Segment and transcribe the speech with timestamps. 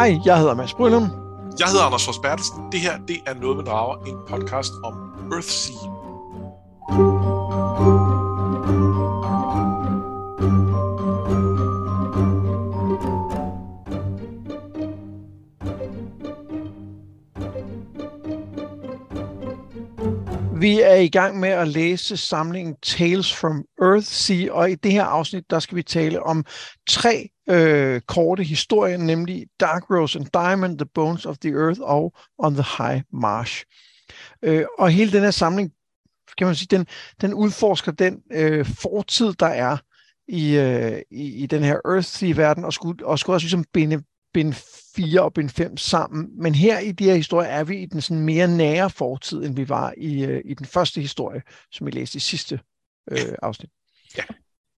[0.00, 1.02] Hej, jeg hedder Mads Brylum.
[1.58, 2.72] Jeg hedder Anders Fors Bertelsen.
[2.72, 4.94] Det her, det er Noget med Drager, en podcast om
[5.32, 5.90] Earthsea.
[20.60, 25.04] Vi er i gang med at læse samlingen Tales from Earthsea, og i det her
[25.04, 26.44] afsnit, der skal vi tale om
[26.88, 32.12] tre øh, korte historier, nemlig Dark Rose and Diamond, The Bones of the Earth og
[32.38, 33.64] On the High Marsh.
[34.44, 35.70] Øh, og hele den her samling,
[36.38, 36.86] kan man sige, den,
[37.20, 39.76] den udforsker den øh, fortid, der er
[40.28, 44.02] i, øh, i, i den her Earthsea-verden, og skulle, og skulle også ligesom binde,
[44.32, 44.54] binde
[44.96, 46.42] 4 og bind 5 sammen.
[46.42, 49.56] Men her i de her historier er vi i den sådan mere nære fortid, end
[49.56, 52.60] vi var i, øh, i den første historie, som vi læste i sidste
[53.10, 53.70] øh, afsnit.
[54.16, 54.22] Ja.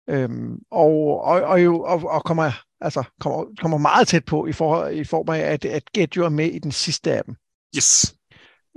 [0.08, 4.52] Øhm, og, og, og, jo, og, og kommer, altså, kommer, kommer meget tæt på i,
[4.52, 7.36] for, i form af, at, at Get jo er med i den sidste af dem.
[7.76, 8.14] Yes.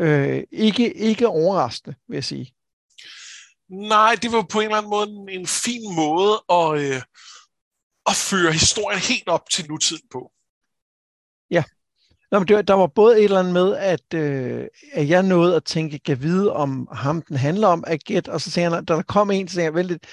[0.02, 2.56] Øh, ikke, ikke overraskende, vil jeg sige.
[3.70, 7.02] Nej, det var på en eller anden måde en, en fin måde at, øh,
[8.10, 10.32] at føre historien helt op til nutiden på.
[12.32, 15.24] Nå, men det, var- der var både et eller andet med, at, øh, at jeg
[15.24, 18.70] nåede at tænke, kan vide om ham, den handler om, at Get, og så sagde
[18.70, 20.04] han, da der kom en, så sagde jeg, vel, det,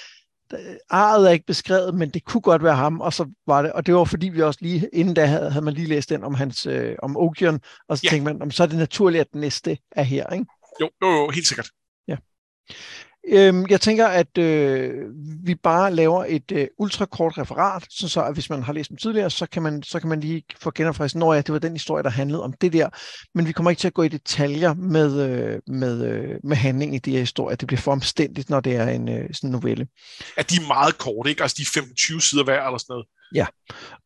[0.90, 3.86] arret er ikke beskrevet, men det kunne godt være ham, og så var det, og
[3.86, 6.34] det var fordi vi også lige, inden da havde, havde man lige læst den om
[6.34, 8.06] hans, øh, om Ogion, og så Ja.
[8.06, 8.10] ja.
[8.10, 10.46] tænkte man, om så er det naturligt, at den næste er her, ikke?
[10.80, 11.68] Jo, jo, jo helt sikkert.
[13.28, 14.90] Øhm, jeg tænker, at øh,
[15.44, 18.96] vi bare laver et øh, ultrakort referat, så, så at hvis man har læst dem
[18.96, 21.72] tidligere, så kan man, så kan man lige få genopfrisket, når ja, det var den
[21.72, 22.88] historie, der handlede om det der.
[23.34, 26.94] Men vi kommer ikke til at gå i detaljer med, øh, med, øh, med handling
[26.94, 27.56] i de her historier.
[27.56, 29.86] Det bliver for omstændigt, når det er en øh, sådan novelle.
[30.36, 31.42] At de er meget korte, ikke?
[31.42, 33.06] Altså de er 25 sider hver eller sådan noget.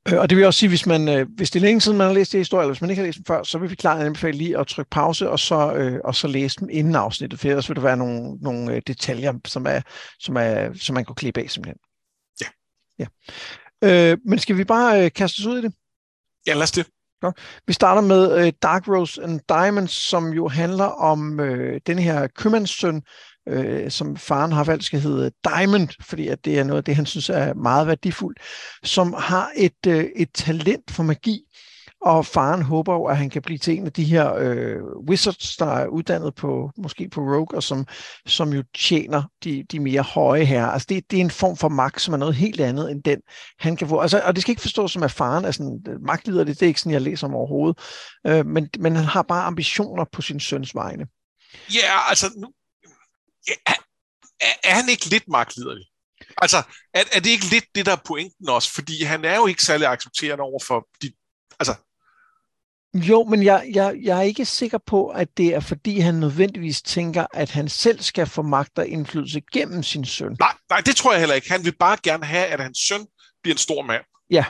[0.08, 2.06] Øh, og det vil også sige, hvis, man, øh, hvis det er længe siden, man
[2.06, 3.70] har læst de her historier, eller hvis man ikke har læst dem før, så vil
[3.70, 6.94] vi klart anbefale lige at trykke pause, og så, øh, og så læse dem inden
[6.94, 9.80] afsnittet, for ellers vil der være nogle, nogle detaljer, som, er,
[10.18, 11.78] som, er, som man kan klippe af simpelthen.
[12.40, 12.46] Ja.
[12.98, 14.12] ja.
[14.12, 15.72] Øh, men skal vi bare øh, kaste os ud i det?
[16.46, 16.86] Ja, lad os det.
[17.66, 22.26] Vi starter med øh, Dark Rose and Diamonds, som jo handler om øh, den her
[22.26, 23.02] købmandssøn,
[23.48, 26.96] øh, som faren har valgt skal hedde Diamond, fordi at det er noget af det,
[26.96, 28.38] han synes er meget værdifuldt,
[28.84, 31.40] som har et, øh, et talent for magi,
[32.02, 34.76] og faren håber jo, at han kan blive til en af de her øh,
[35.08, 37.86] wizards, der er uddannet på måske på Rogue, og som,
[38.26, 40.66] som jo tjener de, de mere høje her.
[40.66, 43.20] Altså det, det er en form for magt, som er noget helt andet end den,
[43.58, 43.98] han kan få.
[43.98, 46.62] Altså, og det skal ikke forstås som, at faren er sådan øh, magtlider, det, det
[46.62, 47.78] er ikke sådan, jeg læser om overhovedet.
[48.26, 51.06] Øh, men, men han har bare ambitioner på sin søns vegne.
[51.74, 52.48] Ja, altså nu...
[53.66, 53.74] Er,
[54.64, 55.86] er han ikke lidt magtliderlig?
[56.42, 56.56] Altså,
[56.94, 58.72] er, er det ikke lidt det, der er pointen også?
[58.72, 61.12] Fordi han er jo ikke særlig accepterende over for de...
[61.60, 61.74] Altså,
[62.94, 66.82] Jo, men jeg, jeg, jeg er ikke sikker på, at det er fordi, han nødvendigvis
[66.82, 70.36] tænker, at han selv skal få magt og indflydelse gennem sin søn.
[70.38, 71.50] nej, nej, det tror jeg heller ikke.
[71.50, 73.06] Han vil bare gerne have, at hans søn
[73.42, 74.04] bliver en stor mand.
[74.30, 74.44] Ja,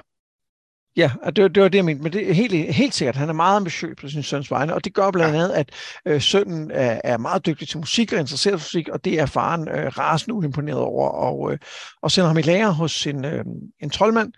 [1.23, 2.03] og det, var- det var det, jeg mente.
[2.03, 4.85] Men det er helt, helt sikkert, han er meget ambitiøs på sin søns vegne, og
[4.85, 5.71] det gør blandt andet, at
[6.07, 9.27] øh, sønnen er, er meget dygtig til musik og interesseret for musik, og det er
[9.27, 11.59] faren øh, rasende uimponeret over, og, øh,
[12.03, 13.45] og sender ham i lære hos en, øh,
[13.81, 14.33] en troldmand,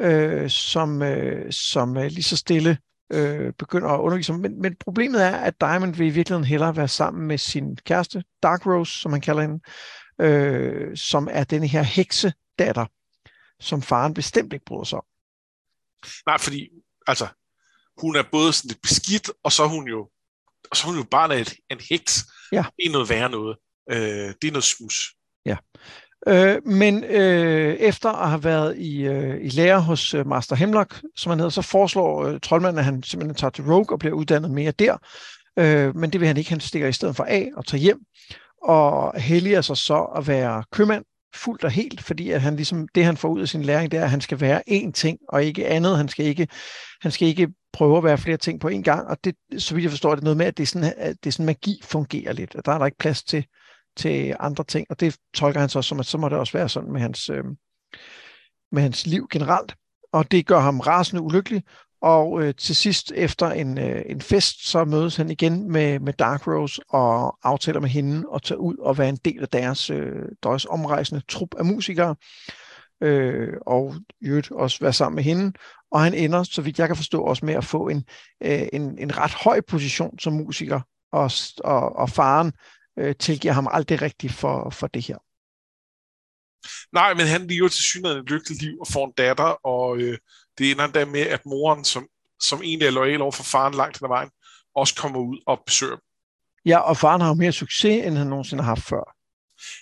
[0.00, 2.78] øh, som, øh, som øh, lige så stille
[3.12, 4.40] øh, begynder at undervise ham.
[4.40, 8.24] Men, men problemet er, at Diamond vil i virkeligheden hellere være sammen med sin kæreste,
[8.42, 9.60] Dark Rose, som han kalder hende,
[10.20, 12.86] øh, som er den her heksedatter,
[13.60, 15.04] som faren bestemt ikke bryder sig om.
[16.26, 16.68] Nej, fordi,
[17.06, 17.26] altså,
[18.00, 20.08] hun er både sådan lidt beskidt, og så er hun jo,
[20.70, 22.24] og så er hun jo bare en, en heks.
[22.52, 22.64] Ja.
[22.76, 23.56] Det er noget værre noget.
[23.90, 25.14] Øh, det er noget smus.
[26.26, 31.00] Øh, men øh, efter at have været i, øh, i lære hos øh, Master Hemlock,
[31.16, 34.14] som han hedder, så foreslår øh, troldmanden, at han simpelthen tager til Rogue og bliver
[34.14, 34.96] uddannet mere der.
[35.58, 36.50] Øh, men det vil han ikke.
[36.50, 37.98] Han stikker i stedet for af og tager hjem
[38.62, 41.04] og helliger sig så at være købmand
[41.34, 44.00] fuldt og helt, fordi at han ligesom, det han får ud af sin læring, det
[44.00, 45.96] er, at han skal være én ting og ikke andet.
[45.96, 46.48] Han skal ikke,
[47.00, 49.82] han skal ikke prøve at være flere ting på én gang, og det, så vidt
[49.82, 51.80] jeg forstår, det er noget med, at det er sådan, at det er sådan magi
[51.84, 53.46] fungerer lidt, og der er der ikke plads til,
[53.96, 56.68] til andre ting, og det tolker han så som, at så må det også være
[56.68, 57.44] sådan med hans, øh,
[58.72, 59.74] med hans liv generelt,
[60.12, 61.62] og det gør ham rasende ulykkelig,
[62.02, 66.12] og øh, til sidst efter en, øh, en fest, så mødes han igen med, med
[66.12, 69.90] Dark Rose og aftaler med hende at tage ud og være en del af deres,
[69.90, 72.14] øh, deres omrejsende trup af musikere,
[73.02, 75.52] øh, og i øvrigt også være sammen med hende,
[75.90, 78.04] og han ender, så vidt jeg kan forstå, også med at få en,
[78.42, 80.80] øh, en, en ret høj position som musiker,
[81.12, 81.30] og,
[81.64, 82.52] og, og faren
[82.98, 85.16] øh, tilgiver ham aldrig rigtigt for, for det her.
[86.92, 90.18] Nej, men han lever til synligheden et lykkeligt liv og får en datter, og øh,
[90.58, 92.08] det ender endda med, at moren, som
[92.40, 94.30] som egentlig er lojal over for faren langt hen ad vejen,
[94.74, 96.02] også kommer ud og besøger dem.
[96.66, 99.14] Ja, og faren har jo mere succes, end han nogensinde har haft før.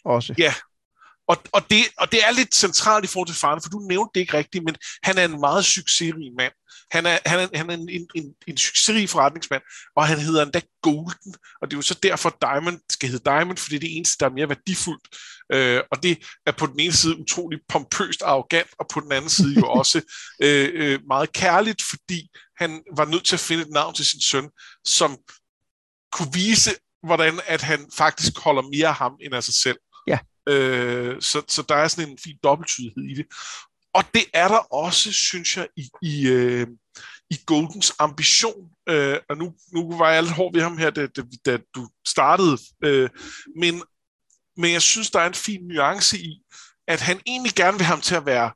[0.05, 0.34] Også.
[0.38, 0.55] Ja,
[1.28, 4.11] og, og, det, og det er lidt centralt i forhold til faren, for du nævnte
[4.14, 6.52] det ikke rigtigt, men han er en meget succesrig mand.
[6.90, 9.62] Han er, han er, han er en, en, en, en succesrig forretningsmand,
[9.96, 13.56] og han hedder endda Golden, og det er jo så derfor Diamond skal hedde Diamond,
[13.56, 15.08] fordi det er det eneste, der er mere værdifuldt.
[15.52, 19.12] Øh, og det er på den ene side utrolig pompøst og arrogant, og på den
[19.12, 20.02] anden side jo også
[20.43, 24.20] øh, øh, meget kærligt, fordi han var nødt til at finde et navn til sin
[24.20, 24.50] søn,
[24.84, 25.17] som
[26.12, 26.70] kunne vise,
[27.02, 29.79] hvordan at han faktisk holder mere af ham end af sig selv.
[30.48, 33.26] Øh, så, så der er sådan en fin dobbelttydighed i det.
[33.94, 36.66] Og det er der også, synes jeg, i, i, øh,
[37.31, 38.70] i Goldens ambition.
[38.88, 41.88] Øh, og nu, nu var jeg lidt hård ved ham her, da, da, da du
[42.06, 42.58] startede.
[42.84, 43.10] Øh,
[43.56, 43.82] men,
[44.56, 46.43] men jeg synes, der er en fin nuance i,
[46.88, 48.52] at han egentlig gerne vil have ham til at være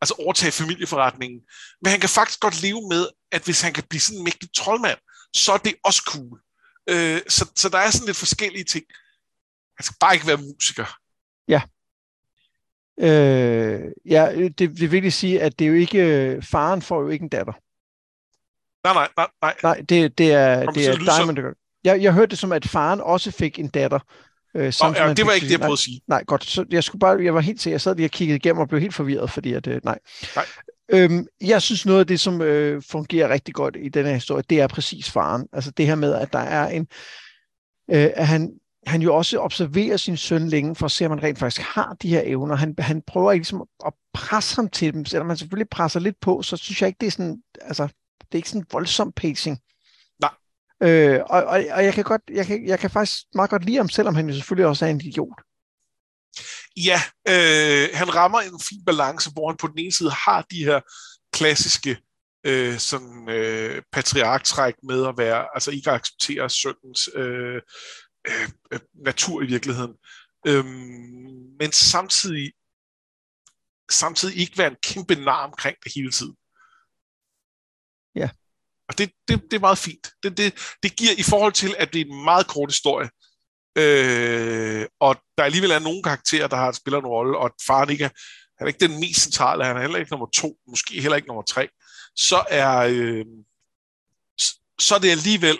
[0.00, 1.40] altså overtage familieforretningen.
[1.82, 4.48] Men han kan faktisk godt leve med, at hvis han kan blive sådan en mægtig
[4.56, 4.98] troldmand,
[5.36, 6.40] så er det også cool.
[6.88, 8.84] Øh, så, så der er sådan lidt forskellige ting.
[9.76, 10.99] Han skal bare ikke være musiker.
[11.50, 11.62] Ja.
[13.00, 17.08] Øh, ja, det, det vil vigtigt sige, at det er jo ikke, faren får jo
[17.08, 17.52] ikke en datter.
[18.84, 19.26] Nej, nej, nej.
[19.42, 21.44] Nej, nej det, det er, Kom, det er Diamond, det.
[21.84, 23.98] jeg, jeg hørte det som, at faren også fik en datter.
[24.54, 26.00] Øh, Nå, ja, det var ikke det, jeg prøvede at sige.
[26.06, 26.44] Nej, godt.
[26.44, 28.68] Så jeg skulle bare, jeg var helt til, jeg sad lige og kiggede igennem og
[28.68, 29.98] blev helt forvirret, fordi at, øh, nej.
[30.36, 30.44] Nej.
[30.92, 34.44] Øhm, jeg synes noget af det, som øh, fungerer rigtig godt i den her historie,
[34.50, 35.46] det er præcis faren.
[35.52, 36.86] Altså det her med, at der er en,
[37.90, 38.52] øh, at han,
[38.86, 41.96] han jo også observerer sin søn længe for at se, om han rent faktisk har
[42.02, 42.56] de her evner.
[42.56, 46.20] Han, han prøver ikke ligesom at presse ham til dem, selvom man selvfølgelig presser lidt
[46.20, 47.82] på, så synes jeg ikke, det er sådan, altså,
[48.20, 49.58] det er ikke sådan voldsom pacing.
[50.20, 50.30] Nej.
[50.82, 53.76] Øh, og, og, og jeg kan godt, jeg kan, jeg kan faktisk meget godt lide
[53.76, 55.40] ham, selvom han jo selvfølgelig også er en idiot.
[56.76, 60.64] Ja, øh, han rammer en fin balance, hvor han på den ene side har de
[60.64, 60.80] her
[61.32, 61.96] klassiske
[62.46, 67.62] øh, sådan, øh, patriarktræk med at være, altså ikke at acceptere søndens øh,
[68.28, 69.94] øh, øh, natur i virkeligheden,
[70.46, 72.52] øhm, men samtidig
[73.90, 76.36] samtidig ikke være en kæmpe nar omkring det hele tiden.
[78.14, 78.28] Ja.
[78.88, 80.12] Og det, det, det er meget fint.
[80.22, 83.10] Det, det, det giver i forhold til, at det er en meget kort historie,
[83.76, 88.04] øh, og der alligevel er nogle karakterer, der har spiller en rolle, og faren ikke
[88.04, 88.10] er,
[88.58, 91.28] han er ikke den mest centrale, han er heller ikke nummer to, måske heller ikke
[91.28, 91.68] nummer tre,
[92.16, 93.24] så er, øh,
[94.80, 95.58] så er det alligevel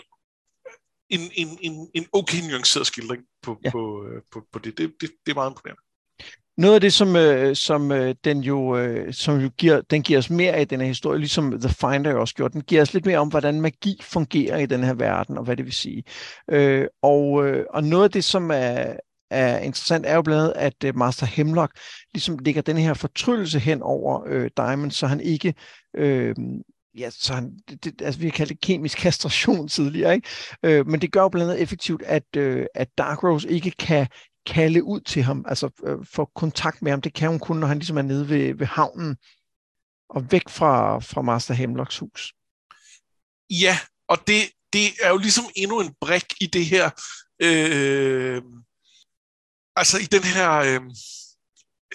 [1.11, 3.71] en, en, en, en okay nuanceret skildring på, Ja.
[3.71, 4.77] på, øh, på, på det.
[4.77, 5.09] Det, det.
[5.25, 5.81] det er meget imponerende.
[6.57, 10.19] Noget af det, som, øh, som øh, den jo, øh, som jo giver, den giver
[10.19, 13.05] os mere af den her historie, ligesom The Finder også gjorde, den giver os lidt
[13.05, 16.03] mere om, hvordan magi fungerer i den her verden, og hvad det vil sige.
[16.51, 18.93] Øh, og, øh, og noget af det, som er,
[19.31, 21.79] er interessant, er jo blandt andet, at øh, Master Hemlock
[22.13, 25.53] ligesom lægger den her fortryllelse hen over øh, Diamond, så han ikke...
[25.95, 26.35] Øh,
[26.97, 30.27] Ja, så han, det, det, altså vi har kaldt det kemisk kastration tidligere, ikke?
[30.63, 34.07] Øh, men det gør jo blandt andet effektivt, at, øh, at Dark Rose ikke kan
[34.45, 37.01] kalde ud til ham, altså øh, få kontakt med ham.
[37.01, 39.17] Det kan hun kun, når han ligesom er nede ved, ved havnen
[40.09, 42.33] og væk fra, fra Master Hemlocks hus.
[43.49, 43.77] Ja,
[44.07, 44.41] og det,
[44.73, 46.89] det er jo ligesom endnu en brik i det her,
[47.41, 48.41] øh,
[49.75, 50.81] altså i den her, øh,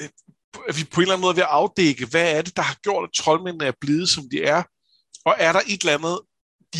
[0.00, 0.08] øh,
[0.68, 2.62] at vi på en eller anden måde er ved at afdække, hvad er det, der
[2.62, 4.62] har gjort, at troldmændene er blevet, som de er,
[5.26, 6.20] og er der et eller andet,
[6.74, 6.78] de,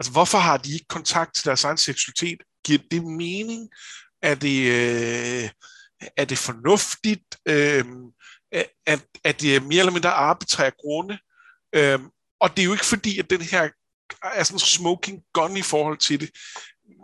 [0.00, 2.38] altså hvorfor har de ikke kontakt til deres egen seksualitet?
[2.64, 3.68] Giver det mening?
[4.22, 5.50] Er det, øh,
[6.16, 7.38] er det fornuftigt?
[7.48, 7.84] Øh,
[8.86, 11.18] er, er det mere eller mindre arbitrære grunde?
[11.74, 11.98] Øh,
[12.40, 13.68] og det er jo ikke fordi, at den her
[14.22, 16.30] er sådan smoking gun i forhold til det,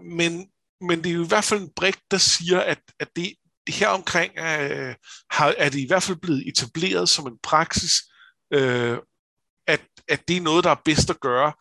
[0.04, 0.48] men,
[0.80, 3.34] men det er jo i hvert fald en brik, der siger, at, at det,
[3.66, 4.94] det her omkring øh,
[5.30, 7.92] har, er det i hvert fald blevet etableret som en praksis,
[8.52, 8.98] øh,
[9.68, 11.52] at, at det er noget, der er bedst at gøre,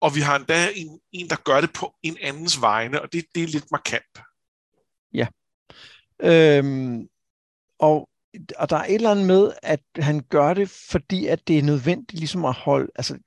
[0.00, 3.24] og vi har endda en, en der gør det på en andens vegne, og det,
[3.34, 4.18] det er lidt markant.
[6.22, 7.08] Øhm,
[7.78, 8.08] og,
[8.56, 11.62] og der er et eller andet med, at han gør det, fordi at det er
[11.62, 13.18] nødvendigt ligesom at holde, altså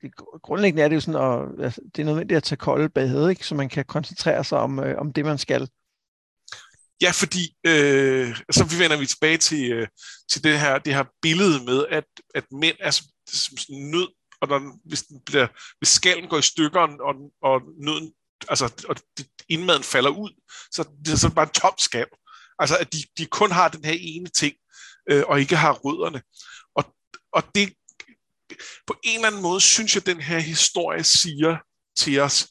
[0.42, 3.46] grundlæggende er det jo sådan, at, altså, det er nødvendigt at tage kolde bade, ikke?
[3.46, 5.68] så man kan koncentrere sig om, øh, om det, man skal.
[7.02, 9.88] Ja, fordi øh, så vi vender vi tilbage til, øh,
[10.30, 14.08] til det, her, det her billede med, at, at mænd er som, som sådan nød,
[14.42, 15.46] og når, hvis, den bliver,
[15.78, 18.12] hvis skallen går i stykker, og, og nøden,
[18.48, 18.96] altså, og
[19.48, 20.30] indmaden falder ud,
[20.70, 22.06] så det er sådan bare en tom skal.
[22.58, 24.54] Altså, at de, de kun har den her ene ting,
[25.10, 26.22] øh, og ikke har rødderne.
[26.74, 26.94] Og,
[27.32, 27.72] og det,
[28.86, 31.56] på en eller anden måde, synes jeg, den her historie siger
[31.96, 32.48] til os,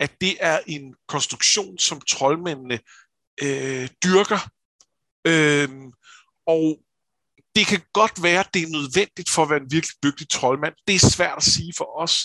[0.00, 2.80] at det er en konstruktion, som troldmændene
[3.42, 4.50] øh, dyrker.
[5.26, 5.68] Øh,
[6.46, 6.84] og
[7.56, 10.74] det kan godt være, at det er nødvendigt for at være en virkelig dygtig troldmand.
[10.86, 12.16] Det er svært at sige for os.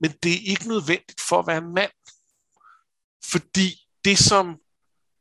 [0.00, 1.90] men det er ikke nødvendigt for at være en mand.
[3.24, 3.68] Fordi
[4.04, 4.56] det som,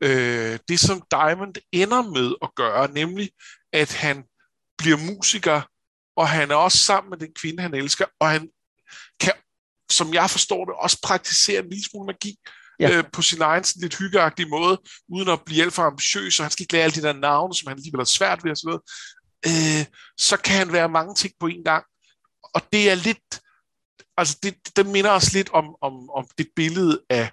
[0.03, 3.31] øh, det, som Diamond ender med at gøre, nemlig
[3.73, 4.23] at han
[4.77, 5.61] bliver musiker,
[6.15, 8.49] og han er også sammen med den kvinde, han elsker, og han
[9.19, 9.33] kan,
[9.91, 12.35] som jeg forstår det, også praktisere en lille smule magi
[12.81, 12.97] ja.
[12.97, 16.45] øh, på sin egen sådan lidt hyggeagtige måde, uden at blive alt for ambitiøs, og
[16.45, 18.81] han skal ikke lære alle de der navne, som han alligevel har svært ved, noget.
[19.47, 19.85] Øh,
[20.17, 21.85] så kan han være mange ting på en gang.
[22.43, 23.41] Og det er lidt,
[24.17, 27.31] altså det, det minder os lidt om, om, om det billede af,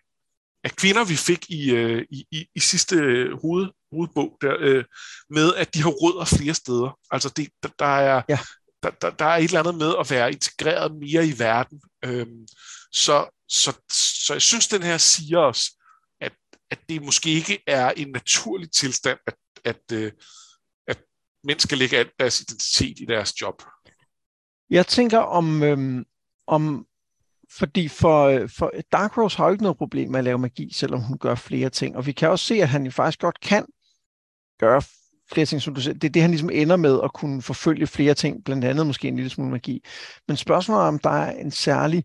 [0.65, 2.97] af kvinder, vi fik i, øh, i, i, i sidste
[3.43, 4.85] hoved, hovedbog, der, øh,
[5.31, 6.99] med at de har rødder flere steder.
[7.11, 8.39] Altså det, der, der er, ja
[8.83, 11.81] der, der, der er et eller andet med at være integreret mere i verden.
[12.05, 12.47] Øhm,
[12.93, 13.81] så, så,
[14.27, 15.71] så jeg synes, den her siger os,
[16.21, 16.33] at,
[16.71, 20.13] at det måske ikke er en naturlig tilstand, at, at, øh,
[20.87, 20.99] at
[21.45, 23.63] mænd skal lægge alt deres identitet i deres job.
[24.71, 26.05] Jeg tænker om, øhm,
[26.47, 26.87] om
[27.51, 30.73] fordi for, øh, for Dark Rose har jo ikke noget problem med at lave magi,
[30.73, 31.97] selvom hun gør flere ting.
[31.97, 33.67] Og vi kan også se, at han faktisk godt kan
[34.61, 34.83] gøre
[35.33, 35.95] flere ting, som du siger.
[35.95, 39.09] Det er det, han ligesom ender med at kunne forfølge flere ting, blandt andet måske
[39.09, 39.85] en lille smule magi.
[40.29, 42.05] Men spørgsmålet er, om der er en særlig,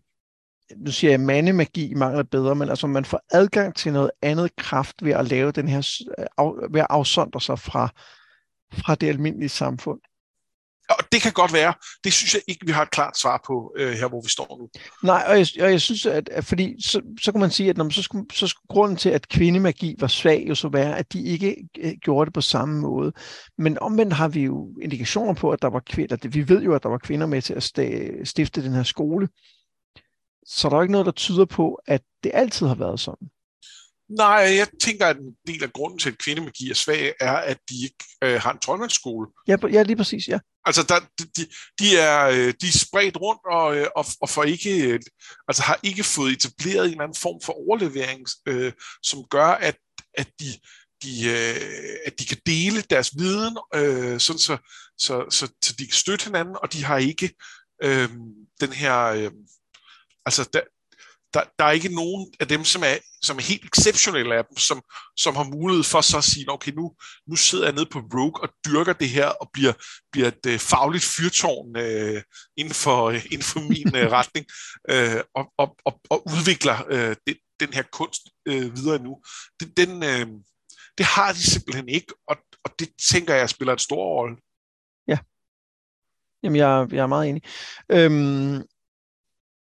[0.76, 5.04] nu siger jeg mandemagi mangler bedre, men altså man får adgang til noget andet kraft
[5.04, 6.02] ved at lave den her,
[6.72, 7.88] ved at afsondre sig fra,
[8.72, 10.00] fra det almindelige samfund.
[10.88, 11.74] Og det kan godt være.
[12.04, 14.58] Det synes jeg ikke, vi har et klart svar på øh, her, hvor vi står
[14.58, 14.68] nu.
[15.02, 17.76] Nej, og jeg, og jeg synes, at, at fordi så, så kan man sige, at
[17.76, 20.98] når man, så, skulle, så skulle grunden til, at kvindemagi var svag, jo så være,
[20.98, 23.12] at de ikke øh, gjorde det på samme måde.
[23.58, 26.28] Men omvendt har vi jo indikationer på, at der var kvinder.
[26.28, 27.62] Vi ved jo, at der var kvinder med til at
[28.28, 29.28] stifte den her skole.
[30.46, 33.28] Så der er ikke noget, der tyder på, at det altid har været sådan.
[34.08, 37.58] Nej, jeg tænker, at en del af grunden til, at kvindemagi er svag, er, at
[37.68, 39.28] de ikke øh, har en troldmandsskole.
[39.48, 40.38] Ja, ja, lige præcis, ja.
[40.64, 41.46] Altså, der, de,
[41.78, 45.00] de, er, øh, de er spredt rundt og, øh, og, og får ikke, øh,
[45.48, 48.72] altså har ikke fået etableret en eller anden form for overlevering, øh,
[49.02, 49.76] som gør, at,
[50.14, 50.46] at de,
[51.02, 54.56] de, øh, at de kan dele deres viden, øh, sådan så,
[54.98, 57.34] så, så, så de kan støtte hinanden, og de har ikke
[57.82, 58.08] øh,
[58.60, 59.04] den her...
[59.04, 59.30] Øh,
[60.26, 60.60] altså, der,
[61.34, 64.56] der, der er ikke nogen af dem, som er, som er helt exceptionelle af dem,
[64.56, 64.82] som,
[65.16, 66.94] som har mulighed for så at sige, okay, nu,
[67.26, 69.72] nu sidder jeg nede på Rogue og dyrker det her, og bliver,
[70.12, 72.22] bliver et uh, fagligt fyrtårn uh,
[72.56, 74.46] inden, for, uh, inden for min uh, retning,
[74.92, 79.22] uh, og, og, og, og udvikler uh, det, den her kunst uh, videre nu.
[79.60, 80.40] Det, den, uh,
[80.98, 84.36] det har de simpelthen ikke, og, og det tænker jeg spiller en stor rolle.
[85.08, 85.18] Ja.
[86.42, 87.42] Jamen, jeg, jeg er meget enig.
[87.88, 88.62] Øhm,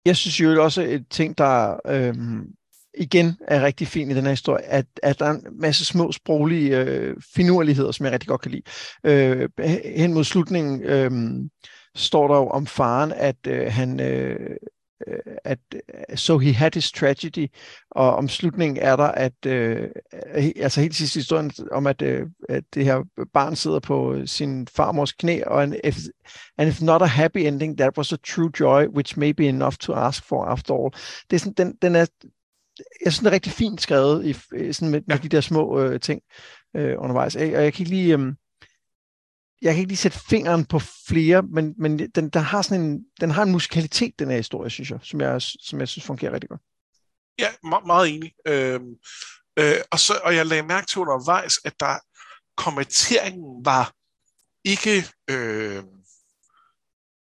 [0.06, 2.48] jeg synes jo også et ting, der øhm,
[2.98, 6.12] igen er rigtig fint i den her historie, at, at der er en masse små
[6.12, 8.64] sproglige øh, finurligheder, som jeg rigtig godt kan lide.
[9.04, 9.50] Øh,
[9.96, 11.12] hen mod slutningen øh,
[11.96, 14.58] står der jo om faren, at øh, han øh, Øh,
[15.44, 15.60] at
[16.16, 17.48] so he had his tragedy,
[17.92, 19.90] og om slutningen er der, at øh,
[20.56, 25.12] altså helt sidste historien om, at, øh, at det her barn sidder på sin farmors
[25.12, 25.98] knæ, og and if,
[26.58, 29.76] and if not a happy ending, that was a true joy, which may be enough
[29.76, 30.92] to ask for after all.
[31.30, 32.06] Det er sådan, den, den er,
[33.06, 34.34] jeg synes, det er rigtig fint skrevet i,
[34.74, 36.22] sådan med, med de der små øh, ting
[36.76, 37.36] øh, undervejs.
[37.36, 38.18] Og jeg kan ikke lige...
[38.18, 38.34] Øh,
[39.64, 43.06] jeg kan ikke lige sætte fingeren på flere, men, men den, der har sådan en,
[43.22, 46.34] den har en musikalitet, den her historie, synes jeg, som jeg, som jeg synes fungerer
[46.34, 46.62] rigtig godt.
[47.40, 48.32] Ja, meget, meget enig.
[48.48, 48.94] Øhm,
[49.60, 52.00] øh, og, så, og jeg lagde mærke til undervejs, at der
[52.58, 53.94] kommenteringen var
[54.64, 55.84] ikke, øh,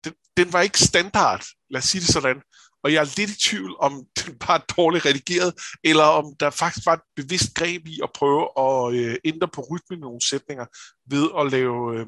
[0.04, 2.42] den, den var ikke standard, lad os sige det sådan.
[2.86, 6.50] Og jeg er lidt i tvivl, om den bare er dårligt redigeret, eller om der
[6.50, 10.28] faktisk var et bevidst greb i at prøve at øh, ændre på rytmen i nogle
[10.28, 10.66] sætninger,
[11.10, 12.06] ved at lave, øh,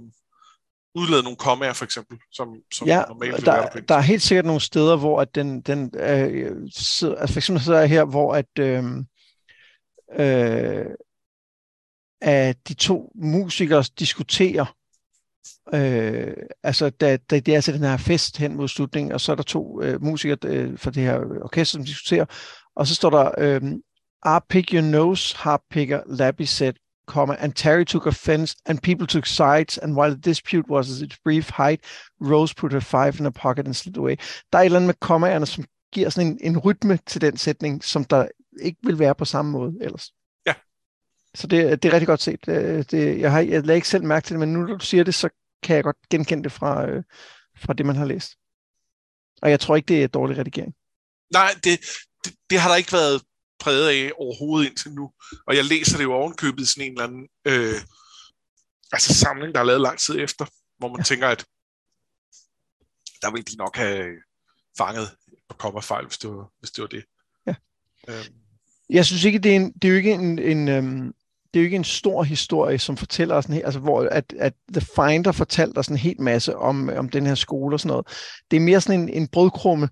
[0.94, 4.44] udlade nogle kommaer for eksempel, som, som ja, normalt der, være der er helt sikkert
[4.44, 8.34] nogle steder, hvor at den, den øh, sidder, altså for eksempel sidder jeg her, hvor
[8.34, 8.84] at, øh,
[10.18, 10.86] øh,
[12.20, 14.74] at de to musikere diskuterer,
[15.74, 19.32] øh, altså da, da det er til den her fest hen mod slutningen, og så
[19.32, 22.24] er der to øh, musikere øh, fra det her orkester, som diskuterer,
[22.76, 23.62] og så står der, øh,
[24.26, 26.74] Our pick your nose, harp picker, Labby said,
[27.06, 31.06] comma, and Terry took offense, and people took sides, and while the dispute was at
[31.06, 31.80] its brief height,
[32.20, 34.16] Rose put her five in her pocket and slid away.
[34.52, 37.36] Der er et eller andet med kommaerne, som giver sådan en, en rytme til den
[37.36, 38.28] sætning, som der
[38.60, 40.12] ikke vil være på samme måde ellers.
[41.38, 42.46] Så det, det er rigtig godt set.
[42.46, 44.84] Det, det, jeg, har, jeg lader ikke selv mærke til det, men nu når du
[44.84, 45.28] siger det, så
[45.62, 47.02] kan jeg godt genkende det fra, øh,
[47.56, 48.32] fra det, man har læst.
[49.42, 50.74] Og jeg tror ikke, det er dårlig redigering.
[51.32, 51.80] Nej, det,
[52.24, 53.22] det, det har der ikke været
[53.60, 55.12] præget af overhovedet indtil nu.
[55.46, 57.80] Og jeg læser det jo ovenkøbet i sådan en eller anden øh,
[58.92, 60.46] altså samling, der er lavet lang tid efter,
[60.78, 61.04] hvor man ja.
[61.04, 61.44] tænker, at
[63.22, 64.06] der vil de nok have
[64.78, 65.16] fanget
[65.48, 67.04] på kommerfejl, hvis det var, hvis det, var det.
[67.46, 67.54] Ja.
[68.08, 68.34] Øhm.
[68.90, 71.14] Jeg synes ikke, det er, en, det er jo ikke en, en øhm,
[71.54, 74.54] det er jo ikke en stor historie, som fortæller os, en, altså hvor at, at
[74.72, 78.06] The Finder fortalte os en helt masse om, om den her skole og sådan noget.
[78.50, 79.88] Det er mere sådan en, en brødkrumme,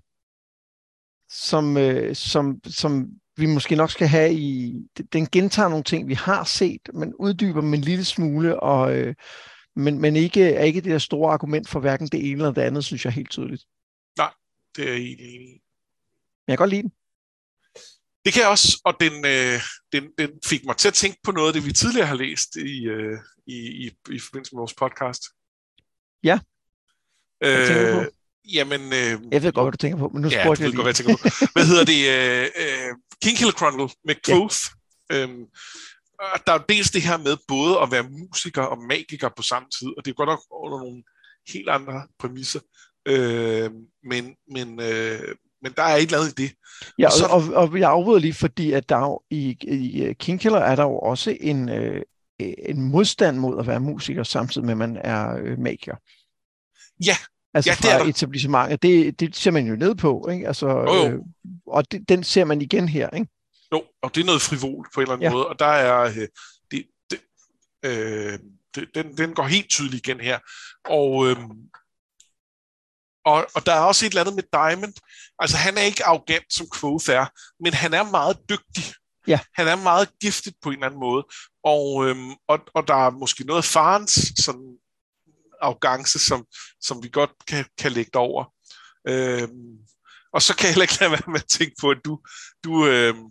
[1.29, 4.75] som, øh, som, som vi måske nok skal have i...
[5.13, 9.15] Den gentager nogle ting, vi har set, men uddyber dem en lille smule, og, øh,
[9.75, 12.61] men, men ikke, er ikke det der store argument for hverken det ene eller det
[12.61, 13.65] andet, synes jeg helt tydeligt.
[14.17, 14.31] Nej,
[14.75, 15.51] det er jeg egentlig enig i.
[15.51, 16.91] Men jeg kan godt lide den.
[18.27, 19.61] Det kan jeg også, og den, øh,
[19.93, 22.55] den, den fik mig til at tænke på noget af det, vi tidligere har læst
[22.55, 23.17] i, øh,
[23.47, 25.23] i, i, i forbindelse med vores podcast.
[26.23, 26.39] Ja.
[27.43, 28.05] Øh,
[28.53, 28.81] jamen...
[28.81, 30.77] Øh, jeg ved godt, hvad du tænker på, men nu ja, spurgte jeg lige.
[30.77, 31.29] Godt, hvad, jeg tænker på.
[31.55, 32.01] hvad hedder det?
[32.15, 34.59] Øh, øh, King Hill Chronicle med Quoth.
[35.09, 35.15] Ja.
[35.15, 35.45] Øhm,
[36.45, 39.67] der er jo dels det her med både at være musiker og magiker på samme
[39.79, 41.03] tid, og det er godt nok under nogle
[41.53, 42.59] helt andre præmisser.
[43.05, 43.71] Øh,
[44.03, 45.35] men, men, øh,
[45.67, 46.51] men der er et eller andet i det.
[46.99, 50.39] Ja, og, så, og, og jeg afbryder lige, fordi at der jo, i, i King
[50.39, 52.01] Killer er der jo også en, øh,
[52.39, 55.95] en modstand mod at være musiker, samtidig med, at man er øh, magiker.
[57.05, 57.15] Ja,
[57.53, 60.47] Altså ja, fra det etablissementet, det, det ser man jo ned på, ikke?
[60.47, 61.07] Altså, jo, jo.
[61.07, 61.19] Øh,
[61.67, 63.27] og det, den ser man igen her, ikke?
[63.71, 65.31] Jo, og det er noget frivolt på en eller anden ja.
[65.31, 66.27] måde, og der er, øh,
[66.71, 67.19] det, det,
[67.85, 68.39] øh,
[68.75, 70.39] det, den, den går helt tydeligt igen her,
[70.89, 71.37] og, øh,
[73.27, 74.93] og, og der er også et eller andet med Diamond,
[75.39, 77.25] altså han er ikke arrogant som Quoth er,
[77.63, 78.83] men han er meget dygtig.
[79.27, 79.39] Ja.
[79.53, 81.23] Han er meget giftet på en eller anden måde,
[81.63, 84.77] og, øhm, og, og der er måske noget af farens sådan
[85.61, 86.45] arrogance, som,
[86.81, 88.45] som vi godt kan, kan lægge over.
[89.07, 89.77] Øhm,
[90.33, 92.19] og så kan jeg heller ikke lade være med at tænke på, at du,
[92.63, 93.25] du øhm,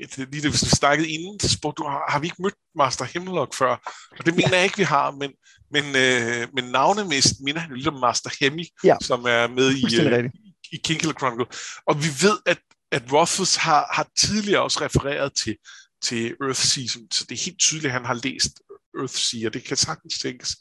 [0.00, 3.54] lige det, vi snakkede inden, så spurgte du, har, har vi ikke mødt Master Hemlock
[3.54, 3.76] før?
[4.18, 5.32] Og det mener jeg ikke, vi har, men,
[5.70, 8.96] men, øh, men navnemæssigt minder han lidt om Master Hemi, ja.
[9.00, 10.30] som er med i, øh,
[10.72, 11.46] i King Killer Chronicle.
[11.86, 12.58] Og vi ved, at,
[12.92, 15.56] at Rothfuss har, har tidligere også refereret til,
[16.02, 18.62] til Earthsea, så det er helt tydeligt, at han har læst
[18.98, 20.56] Earthsea, og det kan sagtens tænkes,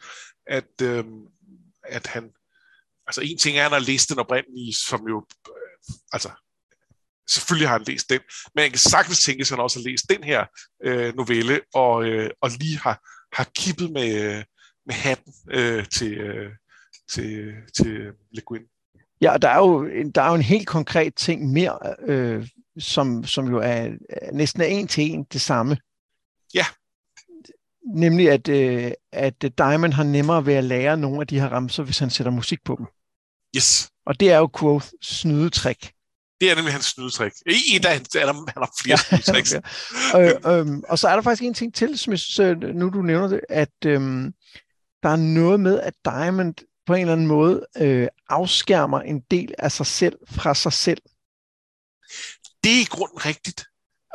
[0.48, 1.04] at, øh,
[1.84, 2.30] at han...
[3.08, 5.26] Altså en ting er, at han har læst den oprindelige, som jo...
[5.50, 6.30] Øh, altså,
[7.30, 8.20] selvfølgelig har han læst den,
[8.56, 10.46] men jeg kan sagtens tænke, at han også har læst den her
[10.84, 14.44] øh, novelle, og, øh, og lige har, har kippet med,
[14.86, 16.52] med hatten øh, til, øh,
[17.12, 18.62] til, til Le Guin.
[19.22, 22.48] Ja, der er jo en, der er jo en helt konkret ting mere, øh,
[22.80, 25.78] som, som jo er, er næsten er en til en det samme.
[26.54, 26.66] Ja.
[27.96, 31.84] Nemlig, at, øh, at Diamond har nemmere ved at lære nogle af de her ramser,
[31.84, 32.86] hvis han sætter musik på dem.
[33.56, 33.92] Yes.
[34.06, 35.92] Og det er jo Quoth snydetrik.
[36.42, 37.34] Det er nemlig hans snydetrik.
[37.46, 39.54] I der, der, han har flere ja, snydetricks.
[40.16, 43.02] øh, øh, og så er der faktisk en ting til, som jeg synes, nu du
[43.02, 44.02] nævner det, at øh,
[45.04, 46.54] der er noget med, at Diamond
[46.88, 51.02] på en eller anden måde øh, afskærmer en del af sig selv fra sig selv.
[52.64, 53.66] Det er i grunden rigtigt.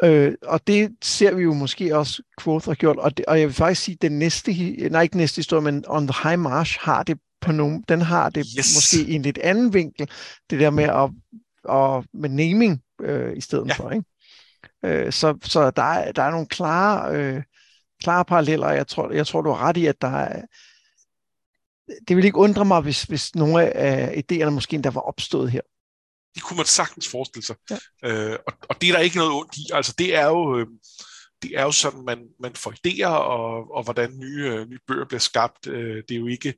[0.04, 3.46] Øh, og det ser vi jo måske også Quoth har gjort, og, det, og jeg
[3.46, 4.52] vil faktisk sige, at den næste,
[4.90, 8.30] nej ikke næste historie, men On the High Marsh har det på nogen, den har
[8.30, 8.74] det yes.
[8.76, 10.10] måske i en lidt anden vinkel,
[10.50, 11.10] det der med at
[11.64, 13.74] og med naming øh, i stedet ja.
[13.74, 13.90] for.
[13.90, 14.05] Ikke?
[14.85, 17.42] Øh, så så der, er, der er nogle klare, øh,
[18.03, 18.70] klare paralleller.
[18.70, 20.42] Jeg tror, jeg tror, du har ret i, at der er,
[22.09, 25.61] det vil ikke undre mig, hvis, hvis nogle af idéerne måske endda var opstået her.
[26.35, 27.57] Det kunne man sagtens forestille sig.
[27.70, 27.77] Ja.
[28.05, 29.61] Øh, og, og det er der ikke noget ondt i.
[29.72, 30.66] Altså det er jo, øh,
[31.42, 35.05] det er jo sådan, man, man får idéer, og, og hvordan nye, øh, nye bøger
[35.05, 35.66] bliver skabt.
[35.66, 36.55] Øh, det er jo ikke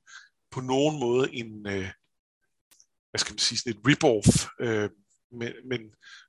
[0.51, 1.89] på nogen måde en, øh,
[3.17, 4.49] hvad skal man sige, sådan et rip-off.
[4.61, 4.91] Øh,
[5.33, 5.81] men, men,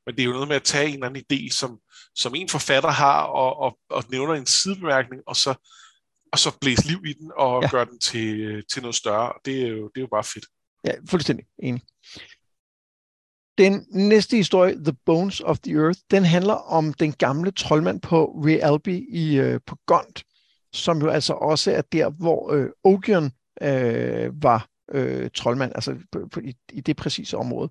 [0.06, 1.80] men det er jo noget med at tage en eller anden idé, som,
[2.16, 5.54] som en forfatter har, og, og, og nævner en sidebemærkning, og så,
[6.32, 7.70] og så blæse liv i den, og ja.
[7.70, 9.34] gøre den til, til noget større.
[9.46, 10.46] Det er, jo, det er jo bare fedt.
[10.86, 11.82] Ja, fuldstændig enig.
[13.58, 18.26] Den næste historie, The Bones of the Earth, den handler om den gamle troldmand på
[18.26, 20.24] Realby i, øh, på Gond,
[20.74, 26.20] som jo altså også er der, hvor øh, Ogion øh, var øh, troldmand, altså på,
[26.32, 27.70] på, i, i det præcise område.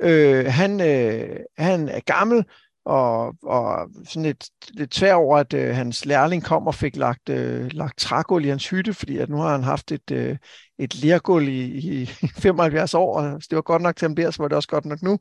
[0.00, 2.44] Øh, han, øh, han er gammel,
[2.86, 7.28] og, og sådan lidt, lidt tvær over, at øh, hans lærling kom og fik lagt,
[7.28, 10.36] øh, lagt trægulv i hans hytte, fordi at nu har han haft et, øh,
[10.78, 11.62] et lærgulv i,
[12.02, 12.06] i
[12.42, 14.68] 75 år, og hvis det var godt nok til ham der, så var det også
[14.68, 15.18] godt nok nu.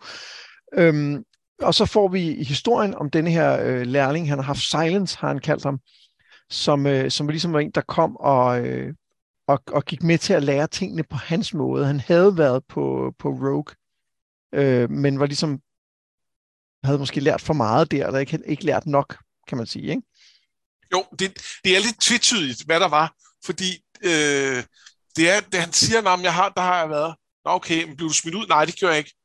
[0.73, 1.23] Øhm,
[1.61, 5.27] og så får vi historien om denne her øh, lærling, han har haft Silence, har
[5.27, 5.79] han kaldt ham,
[6.49, 8.93] som, øh, som ligesom var en, der kom og, øh,
[9.47, 11.85] og, og gik med til at lære tingene på hans måde.
[11.85, 13.75] Han havde været på, på Rogue,
[14.53, 15.59] øh, men var ligesom
[16.83, 20.01] havde måske lært for meget der, eller ikke, ikke lært nok, kan man sige, ikke?
[20.93, 23.69] Jo, det, det er lidt tvetydigt, hvad der var, fordi
[24.01, 24.63] øh,
[25.15, 27.15] det er, det han siger, at jeg har, der har jeg været.
[27.45, 28.47] Nå, okay, men blev du smidt ud?
[28.47, 29.15] Nej, det gjorde jeg ikke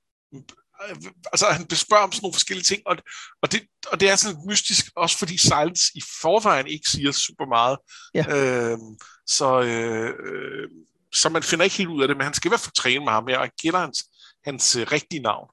[1.32, 2.96] altså han spørger om sådan nogle forskellige ting, og,
[3.42, 3.62] og, det,
[3.92, 7.78] og det er sådan mystisk, også fordi Silence i forvejen ikke siger super meget.
[8.14, 8.24] Ja.
[8.36, 8.78] Øh,
[9.26, 10.68] så, øh,
[11.14, 13.04] så man finder ikke helt ud af det, men han skal i hvert fald træne
[13.04, 14.04] med ham, og jeg gætter hans,
[14.44, 15.48] hans øh, rigtige navn.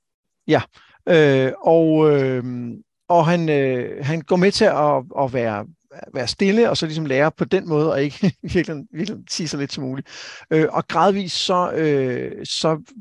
[0.48, 0.62] Ja,
[1.10, 2.44] øh, og, øh,
[3.10, 5.66] og han, øh, han går med til at, at være
[6.14, 9.58] være stille, og så ligesom lære på den måde, og ikke virkelig, virkelig sige så
[9.58, 10.08] lidt som muligt.
[10.52, 12.94] Øh, og gradvist så, øh, så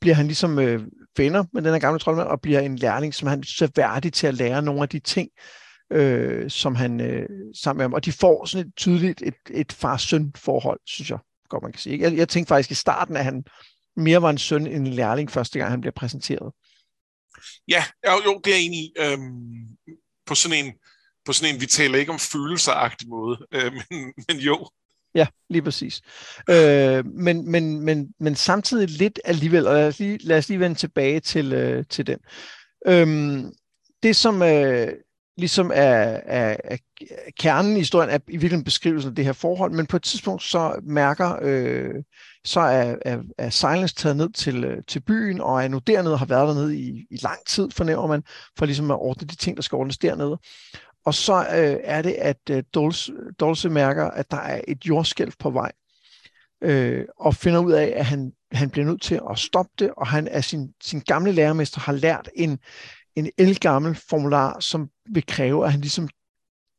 [0.00, 0.82] bliver han ligesom øh,
[1.16, 4.12] venner med den her gamle troldmand, og bliver en lærling, som han synes er værdig
[4.12, 5.28] til at lære nogle af de ting,
[5.92, 7.92] øh, som han øh, sammen med ham.
[7.92, 11.18] Og de får sådan et tydeligt et, et far-søn forhold, synes jeg
[11.50, 12.00] godt man kan sige.
[12.00, 13.44] Jeg, jeg tænkte faktisk i starten, at han
[13.96, 16.52] mere var en søn end en lærling, første gang han bliver præsenteret.
[17.68, 18.92] Ja, jo, jo det er jeg enig i.
[18.98, 19.76] Øhm,
[20.26, 20.72] på sådan en,
[21.24, 24.68] på sådan en, vi taler ikke om følelseragtig måde, øh, men, men jo.
[25.14, 26.00] Ja, lige præcis.
[26.50, 30.60] Øh, men, men, men, men samtidig lidt alligevel, og lad os lige, lad os lige
[30.60, 32.18] vende tilbage til, øh, til den.
[32.86, 33.44] Øh,
[34.02, 34.88] det, som øh,
[35.36, 36.76] ligesom er, er, er
[37.38, 40.42] kernen i historien, er i virkeligheden beskrivelsen af det her forhold, men på et tidspunkt
[40.42, 41.94] så mærker, øh,
[42.44, 46.14] så er, er, er Silence taget ned til, øh, til byen, og er nu dernede
[46.14, 48.22] og har været dernede i, i lang tid, fornemmer man,
[48.58, 50.38] for ligesom at ordne de ting, der skal ordnes dernede.
[51.04, 55.32] Og så øh, er det, at øh, Dulce, Dulce mærker, at der er et jordskælv
[55.38, 55.72] på vej,
[56.62, 60.06] øh, og finder ud af, at han, han bliver nødt til at stoppe det, og
[60.06, 62.58] han af sin, sin gamle lærermester har lært en,
[63.16, 66.08] en elgammel formular, som vil kræve, at han ligesom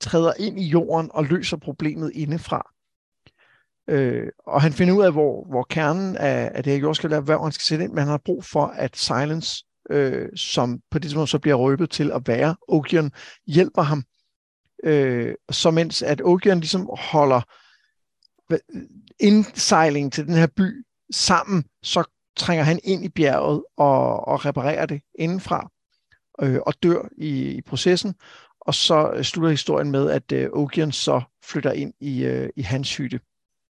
[0.02, 2.72] træder ind i jorden og løser problemet indefra.
[3.90, 7.20] Øh, og han finder ud af, hvor, hvor kernen af, af det her jordskælv er,
[7.20, 11.00] hvor han skal sætte ind, men han har brug for, at Silence, øh, som på
[11.00, 13.12] det tidspunkt så bliver røbet til at være Ogion,
[13.48, 14.04] hjælper ham
[14.84, 17.42] Øh, så mens at Ogion ligesom holder
[19.20, 22.04] indsejling til den her by sammen, så
[22.38, 25.72] trænger han ind i bjerget og, og reparerer det indenfra
[26.42, 28.16] øh, og dør i, i processen.
[28.60, 32.98] Og så slutter historien med, at øh, Ogion så flytter ind i, øh, i hans
[32.98, 33.20] hytte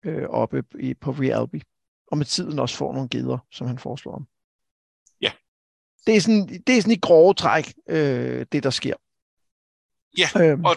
[0.06, 1.62] øh, oppe i, på Realby.
[2.12, 4.28] Og med tiden også får nogle geder, som han foreslår om.
[5.22, 5.32] Ja.
[6.08, 8.96] Det er sådan, det er sådan i grove træk, øh, det der sker.
[10.18, 10.66] Ja, øhm.
[10.66, 10.76] og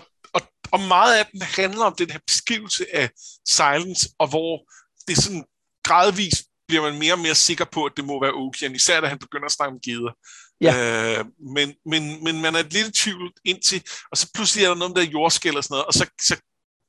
[0.73, 3.11] og meget af den handler om den her beskrivelse af
[3.49, 4.71] silence, og hvor
[5.09, 5.45] det sådan
[5.85, 9.07] gradvist bliver man mere og mere sikker på, at det må være Okian, især da
[9.07, 10.13] han begynder at snakke om geder.
[10.61, 10.73] Ja.
[11.19, 14.77] Øh, men, men, men man er lidt i tvivl indtil, og så pludselig er der
[14.77, 16.37] noget med der jordskæld og sådan noget, og så, så,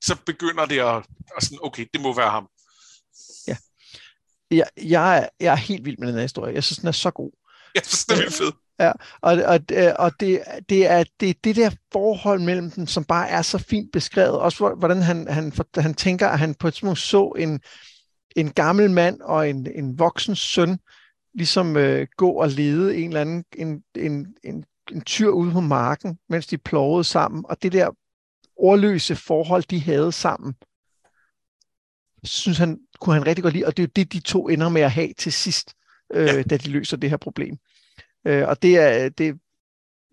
[0.04, 1.06] så begynder det at,
[1.38, 2.48] at sådan, okay, det må være ham.
[3.48, 3.58] Ja.
[4.52, 6.54] Jeg, jeg, er, jeg er helt vild med den her historie.
[6.54, 7.32] Jeg synes, den er så god.
[7.76, 8.52] Jeg synes, den er vildt fed.
[8.80, 9.60] Ja, og, og,
[10.00, 13.92] og det, det, er, det det der forhold mellem dem, som bare er så fint
[13.92, 14.40] beskrevet.
[14.40, 17.62] Også hvordan han, han, han tænker, at han på et tidspunkt så en,
[18.36, 20.80] en gammel mand og en, en voksen søn
[21.34, 25.60] ligesom øh, gå og lede en eller anden en, en, en, en tyr ude på
[25.60, 27.46] marken, mens de plåede sammen.
[27.50, 27.90] Og det der
[28.56, 30.54] ordløse forhold, de havde sammen,
[32.24, 33.66] synes han, kunne han rigtig godt lide.
[33.66, 35.74] Og det er jo det, de to ender med at have til sidst,
[36.14, 36.42] øh, ja.
[36.42, 37.58] da de løser det her problem.
[38.28, 39.40] Øh, og det er, det,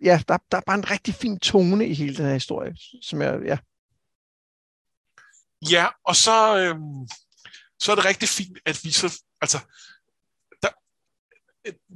[0.04, 3.22] ja, der, der er bare en rigtig fin tone i hele den her historie, som
[3.22, 3.58] jeg, ja.
[5.70, 6.76] Ja, og så, øh,
[7.78, 9.58] så er det rigtig fint, at vi så, altså,
[10.62, 10.68] der,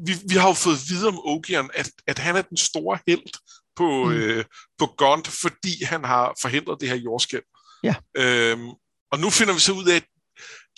[0.07, 3.33] vi, vi har jo fået videre om Ogian, at, at han er den store held
[3.77, 4.13] på, mm.
[4.13, 4.45] øh,
[4.79, 7.43] på Gond, fordi han har forhindret det her jordskæld.
[7.83, 7.95] Ja.
[8.17, 8.69] Øhm,
[9.13, 10.07] og nu finder vi så ud af, at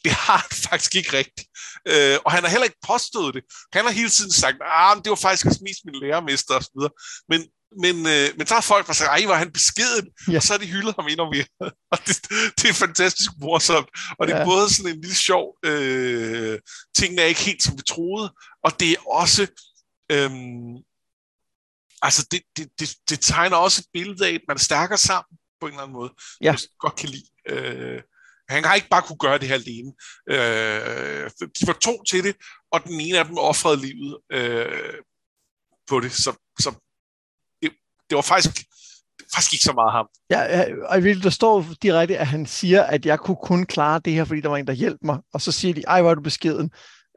[0.04, 1.48] det har han faktisk ikke rigtigt.
[1.88, 3.42] Øh, og han har heller ikke påstået det.
[3.72, 6.78] Han har hele tiden sagt, at ah, det var faktisk også mest min lærermester osv.
[7.28, 7.40] Men,
[7.82, 10.36] men, øh, men så har folk bare sagt, ej, var han beskeden, ja.
[10.36, 11.48] og så har de hyldet ham endnu mere.
[11.92, 12.16] og det,
[12.58, 13.88] det er fantastisk morsomt.
[14.18, 14.44] Og det er ja.
[14.44, 16.58] både sådan en lille sjov, øh,
[16.96, 18.34] tingene er ikke helt som vi troede,
[18.64, 19.42] og det er også,
[20.12, 20.30] øh,
[22.02, 25.38] altså det, det, det, det tegner også et billede af, at man er stærkere sammen
[25.60, 26.46] på en eller anden måde, ja.
[26.46, 27.26] jeg godt kan lide.
[27.48, 28.02] Øh,
[28.52, 29.92] han har ikke bare kunne gøre det her alene.
[30.30, 32.36] Øh, de var to til det,
[32.72, 34.94] og den ene af dem offrede livet øh,
[35.88, 36.12] på det.
[36.12, 36.70] Så, så
[37.62, 37.70] det,
[38.10, 38.64] det var faktisk
[39.34, 40.08] faktisk ikke så meget ham.
[40.30, 44.24] Ja, og der står direkte, at han siger, at jeg kunne kun klare det her,
[44.24, 45.18] fordi der var en, der hjalp mig.
[45.32, 46.70] Og så siger de, ej, hvor er du beskeden.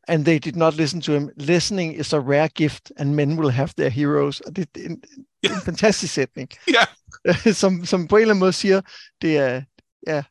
[0.08, 1.30] And they did not listen to him.
[1.38, 4.40] Listening is a rare gift, and men will have their heroes.
[4.40, 5.04] Og det, det er en,
[5.44, 5.56] ja.
[5.56, 6.50] en fantastisk sætning.
[6.68, 7.54] Ja.
[7.62, 8.82] som, som på en eller anden måde siger,
[9.22, 9.62] det er,
[10.08, 10.24] ja,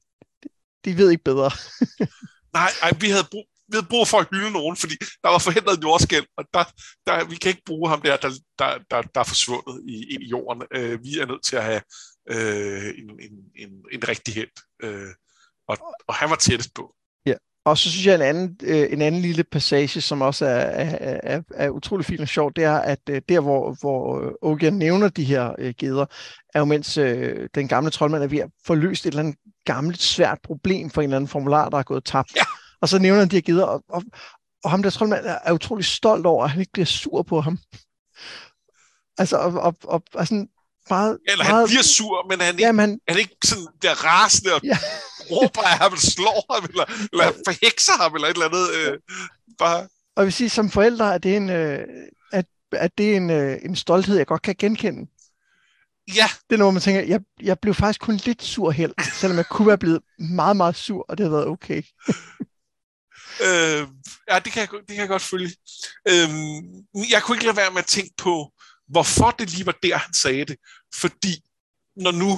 [0.85, 1.51] de ved ikke bedre.
[2.59, 5.39] Nej, ej, vi havde brug, vi havde brug for at hylde nogen, fordi der var
[5.39, 6.65] forhindret jordskæld, og der,
[7.07, 10.27] der, vi kan ikke bruge ham der, der, der, der, der er forsvundet i, i
[10.27, 10.63] jorden.
[10.73, 11.83] Øh, vi er nødt til at have
[12.31, 14.51] øh, en, en, en, en rigtig held.
[14.83, 15.13] Øh,
[15.69, 16.95] og, og han var tættest på.
[17.65, 21.21] Og så synes jeg, en anden, øh, en anden lille passage, som også er, er,
[21.23, 25.09] er, er utrolig fint og sjovt, det er, at øh, der, hvor, hvor Ogier nævner
[25.09, 26.07] de her øh, geder,
[26.55, 29.37] er jo mens øh, den gamle troldmand er ved at få løst et eller andet
[29.65, 32.37] gammelt, svært problem for en eller anden formular, der er gået tabt.
[32.37, 32.43] Ja.
[32.81, 34.03] Og så nævner han de her geder, og, og,
[34.65, 37.41] og ham der troldmand er, er utrolig stolt over, at han ikke bliver sur på
[37.41, 37.59] ham.
[39.19, 40.49] Altså, og, og, og, og sådan
[40.91, 41.19] meget...
[41.29, 44.55] Eller meget, han bliver sur, men han, jamen, han, han er ikke sådan der rasende
[44.55, 44.79] og ja.
[45.31, 48.67] råber af ham, eller slår ham, eller, eller forhekser ham, eller et eller andet.
[48.75, 48.99] Øh,
[49.59, 49.81] bare...
[50.17, 51.87] Og jeg vil sige, som forældre, at det er en, øh,
[52.33, 55.11] at, at det er en, øh, en stolthed, jeg godt kan genkende.
[56.15, 56.29] Ja.
[56.51, 59.47] Det er noget, man tænker, jeg, jeg blev faktisk kun lidt sur held, selvom jeg
[59.47, 61.83] kunne være blevet meget, meget sur, og det havde været okay.
[63.47, 63.87] øh,
[64.31, 65.51] ja, det kan, jeg, det kan jeg godt følge.
[66.09, 66.29] Øh,
[67.11, 68.53] jeg kunne ikke lade være med at tænke på,
[68.95, 70.57] hvorfor det lige var der, han sagde det.
[70.95, 71.35] Fordi
[71.97, 72.31] når nu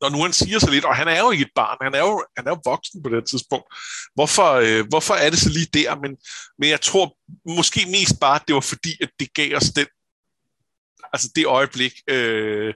[0.00, 1.98] når nu han siger så lidt, og han er jo ikke et barn, han er
[1.98, 3.66] jo, han er jo voksen på det tidspunkt.
[4.14, 5.96] Hvorfor, øh, hvorfor er det så lige der?
[5.96, 6.16] Men,
[6.58, 7.16] men jeg tror
[7.56, 9.86] måske mest bare, at det var fordi, at det gav os den,
[11.12, 12.74] altså det øjeblik, øh,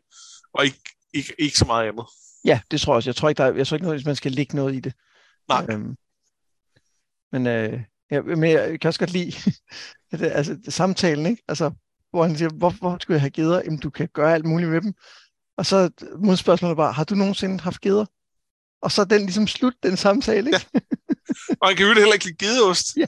[0.54, 0.80] og ikke,
[1.14, 2.06] ikke, ikke så meget andet.
[2.44, 3.10] Ja, det tror jeg også.
[3.10, 4.92] Jeg tror ikke, der, jeg tror ikke noget, man skal lægge noget i det.
[5.48, 5.66] Nej.
[5.70, 5.96] Øhm,
[7.32, 9.32] men, øh, ja, men jeg kan også godt lide
[10.10, 11.42] det, altså, samtalen, ikke?
[11.48, 11.70] Altså,
[12.12, 14.80] hvor han siger, hvorfor, skulle jeg have givet Jamen, du kan gøre alt muligt med
[14.80, 14.94] dem.
[15.56, 18.06] Og så modspørgsmålet bare, har du nogensinde haft geder?
[18.82, 20.66] Og så er den ligesom slut, den samtale, ikke?
[20.74, 20.80] Ja.
[21.60, 22.96] Og han kan jo heller ikke lide gedeost.
[22.96, 23.06] Ja.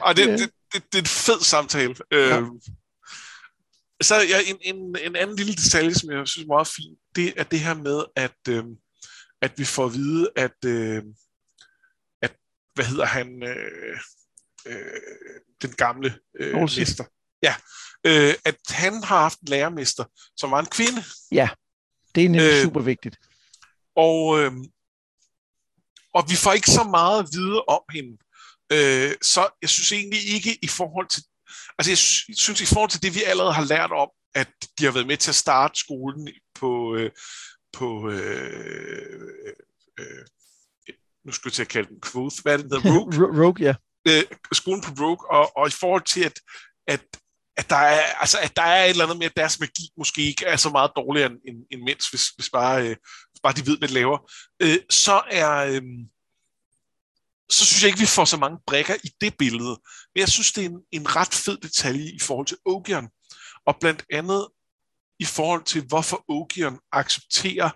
[0.00, 0.32] Og det, ja.
[0.32, 1.94] det, det, det er en fed samtale.
[2.12, 2.40] Ja.
[2.40, 2.46] Øh,
[4.02, 7.34] så ja, en, en, en anden lille detalje, som jeg synes er meget fint, det
[7.36, 8.64] er det her med, at, øh,
[9.42, 11.02] at vi får at vide, at, øh,
[12.22, 12.36] at
[12.74, 13.98] hvad hedder han, øh,
[14.66, 15.00] øh,
[15.62, 17.04] den gamle øh, mester.
[17.42, 17.54] Ja,
[18.06, 20.04] øh, at han har haft en lærermester,
[20.36, 21.04] som var en kvinde.
[21.32, 21.48] Ja,
[22.14, 23.18] det er nemlig øh, super vigtigt.
[23.96, 24.52] Og, øh,
[26.14, 28.18] og vi får ikke så meget at vide om hende.
[28.72, 31.22] Øh, så jeg synes egentlig ikke i forhold til,
[31.78, 31.98] altså jeg
[32.36, 34.48] synes i forhold til det, vi allerede har lært om, at
[34.78, 37.10] de har været med til at starte skolen på, øh,
[37.72, 39.30] på øh,
[39.98, 40.24] øh,
[41.24, 43.26] nu skulle jeg til at kalde den Quoth, hvad er det, der Rogue?
[43.44, 43.74] Rogue, ja.
[44.08, 46.40] Øh, skolen på Rogue, og, og i forhold til, at,
[46.86, 47.00] at
[47.56, 50.22] at der er, altså, at der er et eller andet med, at deres magi måske
[50.22, 52.96] ikke er så meget dårligere end, end, end mænds, hvis, hvis, bare, øh,
[53.42, 55.50] bare de ved, hvad de laver, øh, så er...
[55.56, 55.82] Øh,
[57.50, 59.80] så synes jeg ikke, vi får så mange brækker i det billede.
[60.14, 63.08] Men jeg synes, det er en, en ret fed detalje i forhold til Ogion.
[63.66, 64.48] Og blandt andet
[65.18, 67.70] i forhold til, hvorfor Ogion accepterer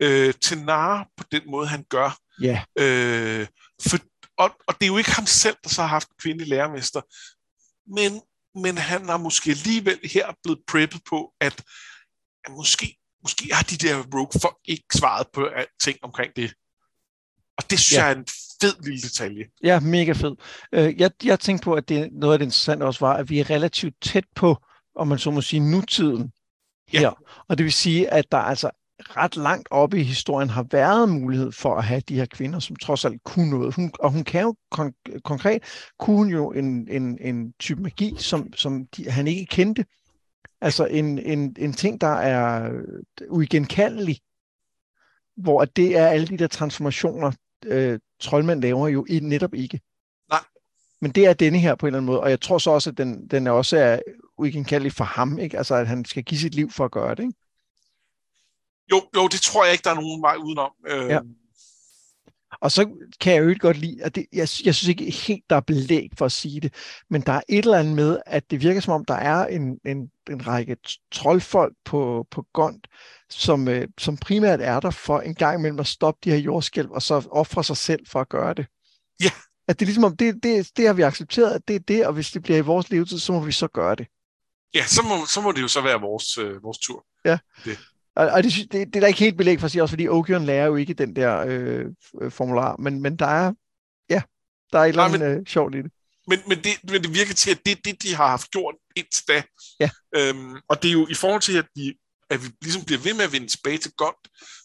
[0.00, 2.18] øh, Tenara på den måde, han gør.
[2.42, 2.60] Yeah.
[2.78, 3.46] Øh,
[3.88, 3.98] for,
[4.38, 7.00] og, og det er jo ikke ham selv, der så har haft kvindelig lærermester.
[7.94, 8.22] Men
[8.54, 11.64] men han har måske alligevel her blevet preppet på, at,
[12.44, 15.48] at måske, måske har de der rogue folk ikke svaret på
[15.80, 16.54] ting omkring det.
[17.58, 18.04] Og det synes ja.
[18.04, 18.26] jeg er en
[18.60, 19.44] fed lille detalje.
[19.64, 20.36] Ja, mega fed.
[20.76, 23.40] Uh, jeg, jeg tænkte på, at det, noget af det interessante også var, at vi
[23.40, 24.56] er relativt tæt på,
[24.96, 26.32] om man så må sige, nutiden
[26.88, 27.00] her.
[27.00, 27.10] Ja.
[27.48, 28.70] Og det vil sige, at der altså
[29.10, 32.76] ret langt oppe i historien har været mulighed for at have de her kvinder, som
[32.76, 33.74] trods alt kunne noget.
[33.74, 35.62] Hun, og hun kan jo kon- konkret,
[35.98, 39.84] kunne hun jo en, en, en type magi, som, som de, han ikke kendte.
[40.60, 42.72] Altså en, en, en ting, der er
[43.28, 44.18] uigenkaldelig,
[45.36, 47.32] hvor det er alle de der transformationer,
[47.66, 49.80] øh, troldmænd laver jo i, netop ikke.
[50.30, 50.40] Nej.
[51.00, 52.90] Men det er denne her på en eller anden måde, og jeg tror så også,
[52.90, 53.98] at den, den er også er
[54.38, 55.58] uigenkaldelig for ham, ikke?
[55.58, 57.34] Altså at han skal give sit liv for at gøre det, ikke?
[58.90, 60.70] Jo, jo, det tror jeg ikke, der er nogen vej udenom.
[60.86, 61.08] Øh...
[61.08, 61.20] Ja.
[62.60, 65.44] Og så kan jeg jo ikke godt lide, at det, jeg, jeg synes ikke helt,
[65.50, 66.74] der er belæg for at sige det,
[67.10, 69.78] men der er et eller andet med, at det virker som om, der er en,
[69.86, 70.76] en, en række
[71.12, 72.80] troldfolk på, på Gond,
[73.30, 76.90] som, øh, som primært er der for en gang imellem at stoppe de her jordskælv,
[76.90, 78.66] og så ofre sig selv for at gøre det.
[79.22, 79.30] Ja.
[79.68, 82.06] At det er ligesom om, det, det, det har vi accepteret, at det er det,
[82.06, 84.06] og hvis det bliver i vores levetid, så må vi så gøre det.
[84.74, 87.06] Ja, så må, så må det jo så være vores, øh, vores tur.
[87.24, 87.38] Ja.
[87.64, 87.78] Det.
[88.16, 90.08] Og, og det, det, det er der ikke helt belæg for at sige, også fordi
[90.08, 91.86] Okion lærer jo ikke den der øh,
[92.30, 93.52] formular, men, men der er,
[94.10, 94.22] ja,
[94.72, 95.92] der er et eller andet øh, sjovt i det.
[96.26, 98.74] Men, men, det, men det virker til, at det er det, de har haft gjort
[98.96, 99.42] indtil da.
[99.80, 99.90] Ja.
[100.16, 101.94] Øhm, og det er jo i forhold til, at vi,
[102.30, 104.16] at vi ligesom bliver ved med at vende tilbage til godt,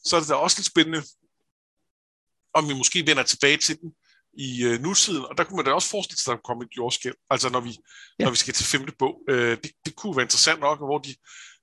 [0.05, 1.01] så er det da også lidt spændende,
[2.53, 3.91] om vi måske vender tilbage til den
[4.37, 6.77] i øh, nutiden, og der kunne man da også forestille sig, at der kommer et
[6.77, 7.77] jordskæld, altså når vi,
[8.19, 8.23] ja.
[8.23, 9.21] når vi skal til femte bog.
[9.29, 11.15] Øh, det, det kunne være interessant nok, hvor de de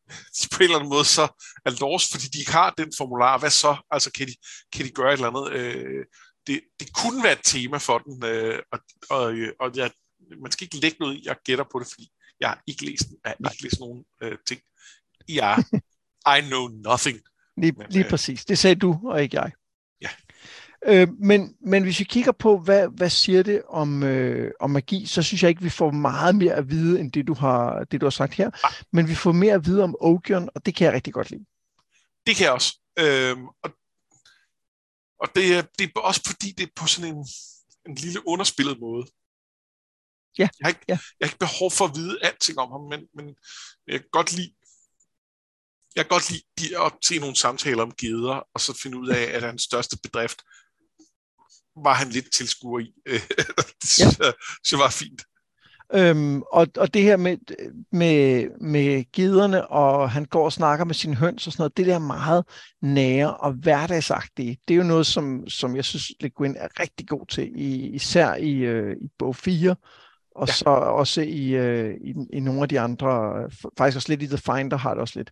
[0.52, 1.22] på en eller anden måde så
[1.64, 3.38] er lost, fordi de ikke har den formular.
[3.38, 3.76] Hvad så?
[3.90, 4.34] Altså, kan de,
[4.72, 5.52] kan de gøre et eller andet?
[5.52, 6.04] Øh,
[6.46, 8.78] det, det kunne være et tema for den, øh, og,
[9.10, 9.90] og, og jeg,
[10.42, 12.08] man skal ikke lægge noget i, jeg gætter på det, fordi
[12.40, 14.60] jeg har ikke læst, jeg har ikke læst nogen øh, ting.
[15.28, 15.56] Ja,
[16.38, 17.20] I know nothing.
[17.56, 18.44] Lige, Men, lige øh, præcis.
[18.44, 19.52] Det sagde du, og ikke jeg.
[20.88, 25.06] Øh, men, men hvis vi kigger på, hvad, hvad siger det om, øh, om magi,
[25.06, 28.00] så synes jeg ikke, vi får meget mere at vide, end det, du har, det,
[28.00, 28.50] du har sagt her.
[28.62, 28.72] Nej.
[28.92, 31.44] Men vi får mere at vide om Ogion, og det kan jeg rigtig godt lide.
[32.26, 32.80] Det kan jeg også.
[32.98, 33.70] Øhm, og
[35.20, 37.26] og det, er, det er også fordi, det er på sådan en,
[37.88, 39.06] en lille underspillet måde.
[40.38, 40.98] Ja, Jeg har, ikke, ja.
[41.20, 43.36] jeg har ikke behov for at vide alting om ham, men, men
[43.86, 44.54] jeg kan godt lide
[45.96, 49.08] jeg kan godt lide de, at se nogle samtaler om geder, og så finde ud
[49.08, 50.42] af, at hans største bedrift
[51.84, 52.92] var han lidt tilskuer i.
[53.82, 54.32] det synes, jeg,
[54.64, 55.22] synes jeg var fint.
[55.94, 57.36] Øhm, og, og det her med,
[57.92, 61.86] med, med giderne, og han går og snakker med sine høns og sådan noget, det
[61.86, 62.44] der meget
[62.82, 67.08] nære og hverdagsagtige, det er jo noget, som, som jeg synes, Le Guin er rigtig
[67.08, 70.52] god til, i, især i, øh, i bog 4, og Ja.
[70.52, 70.52] ja.
[70.52, 73.34] så også i, øh, i, i nogle af de andre,
[73.78, 75.30] faktisk også lidt i The Finder har det også lidt.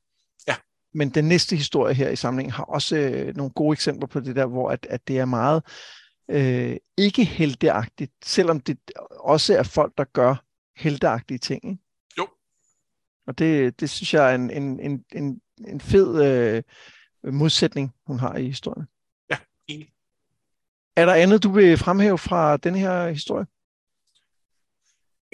[0.48, 0.54] Ja.
[0.94, 4.36] Men den næste historie her i samlingen har også øh, nogle gode eksempler på det
[4.36, 5.62] der, hvor at, at det er meget
[6.30, 8.78] øh, ikke helteagtigt, selvom det
[9.10, 10.44] også er folk, der gør
[10.76, 11.64] helteagtige ting.
[11.64, 11.82] Ikke?
[12.18, 12.28] Jo.
[13.26, 16.62] Og det, det synes jeg er en, en, en, en, en fed øh,
[17.34, 18.86] modsætning, hun har i historien.
[19.30, 19.92] Ja, enig.
[20.96, 23.46] Er der andet, du vil fremhæve fra den her historie?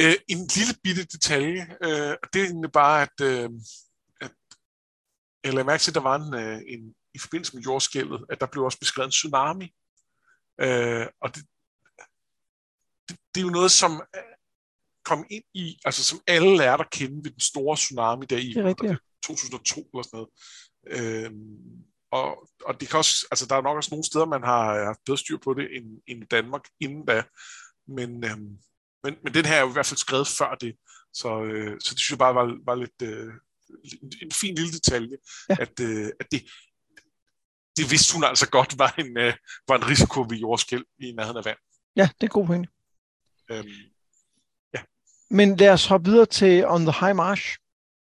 [0.01, 3.51] Øh, en lille bitte detalje, øh, og det er egentlig bare, at, øh,
[4.21, 4.31] at
[5.45, 8.41] jeg lagde mærke til, at der var en, øh, en, i forbindelse med jordskælvet, at
[8.41, 9.75] der blev også beskrevet en tsunami.
[10.61, 11.43] Øh, og det,
[13.09, 14.23] det, det er jo noget, som øh,
[15.05, 18.55] kom ind i, altså som alle lærte at kende ved den store tsunami der i
[18.57, 18.97] rigtigt, ja.
[19.23, 20.31] 2002 eller sådan noget.
[20.87, 21.33] Øh,
[22.13, 25.05] og, og det kan også, altså der er nok også nogle steder, man har haft
[25.07, 27.23] bedre styr på det end, end i Danmark inden da.
[27.89, 28.59] Men, øhm,
[29.05, 30.77] men, men den her er jo i hvert fald skrevet før det,
[31.13, 33.33] så, øh, så det synes jeg bare var, var lidt øh,
[34.23, 35.17] en, fin lille detalje,
[35.49, 35.57] ja.
[35.61, 36.43] at, øh, at det,
[37.81, 39.33] det vidste hun altså godt var en, øh,
[39.69, 41.57] var en risiko ved jordskæld i nærheden af vand.
[41.97, 42.69] Ja, det er god pointe.
[43.51, 43.69] Øhm,
[45.31, 47.59] Men lad os hoppe videre til On the High Marsh.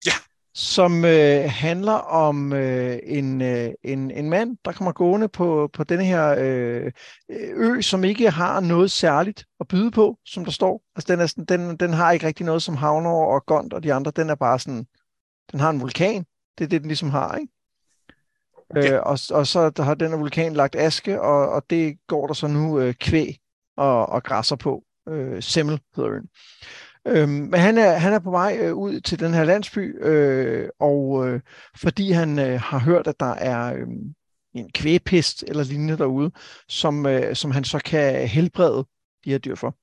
[0.07, 0.13] Ja.
[0.55, 5.85] Som øh, handler om øh, en, øh, en, en mand, der kommer gående på, på
[5.85, 6.93] denne her øh,
[7.29, 10.83] ø, som ikke har noget særligt at byde på, som der står.
[10.97, 13.83] Altså den, er sådan, den, den har ikke rigtig noget som Havner og Gond og
[13.83, 14.13] de andre.
[14.17, 14.87] Den er bare sådan,
[15.53, 16.25] den har en vulkan.
[16.59, 17.53] Det er det, den ligesom har, ikke?
[18.77, 18.93] Ja.
[18.93, 22.35] Øh, og, og så der har den vulkan lagt aske, og, og det går der
[22.35, 23.39] så nu øh, kvæg
[23.77, 24.85] og, og græsser på.
[25.09, 26.29] Øh, Semmel hedder øen.
[27.07, 30.69] Øhm, men han er, han er på vej øh, ud til den her landsby, øh,
[30.81, 31.41] og øh,
[31.77, 33.87] fordi han øh, har hørt, at der er øh,
[34.55, 36.31] en kvægpest eller lignende derude,
[36.69, 38.87] som, øh, som han så kan helbrede
[39.25, 39.77] de her dyr for.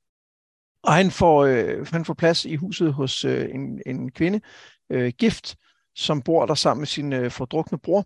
[0.84, 4.42] Og han får, øh, han får plads i huset hos øh, en, en kvinde,
[4.90, 5.56] øh, gift,
[5.96, 8.06] som bor der sammen med sin øh, fordrukne bror,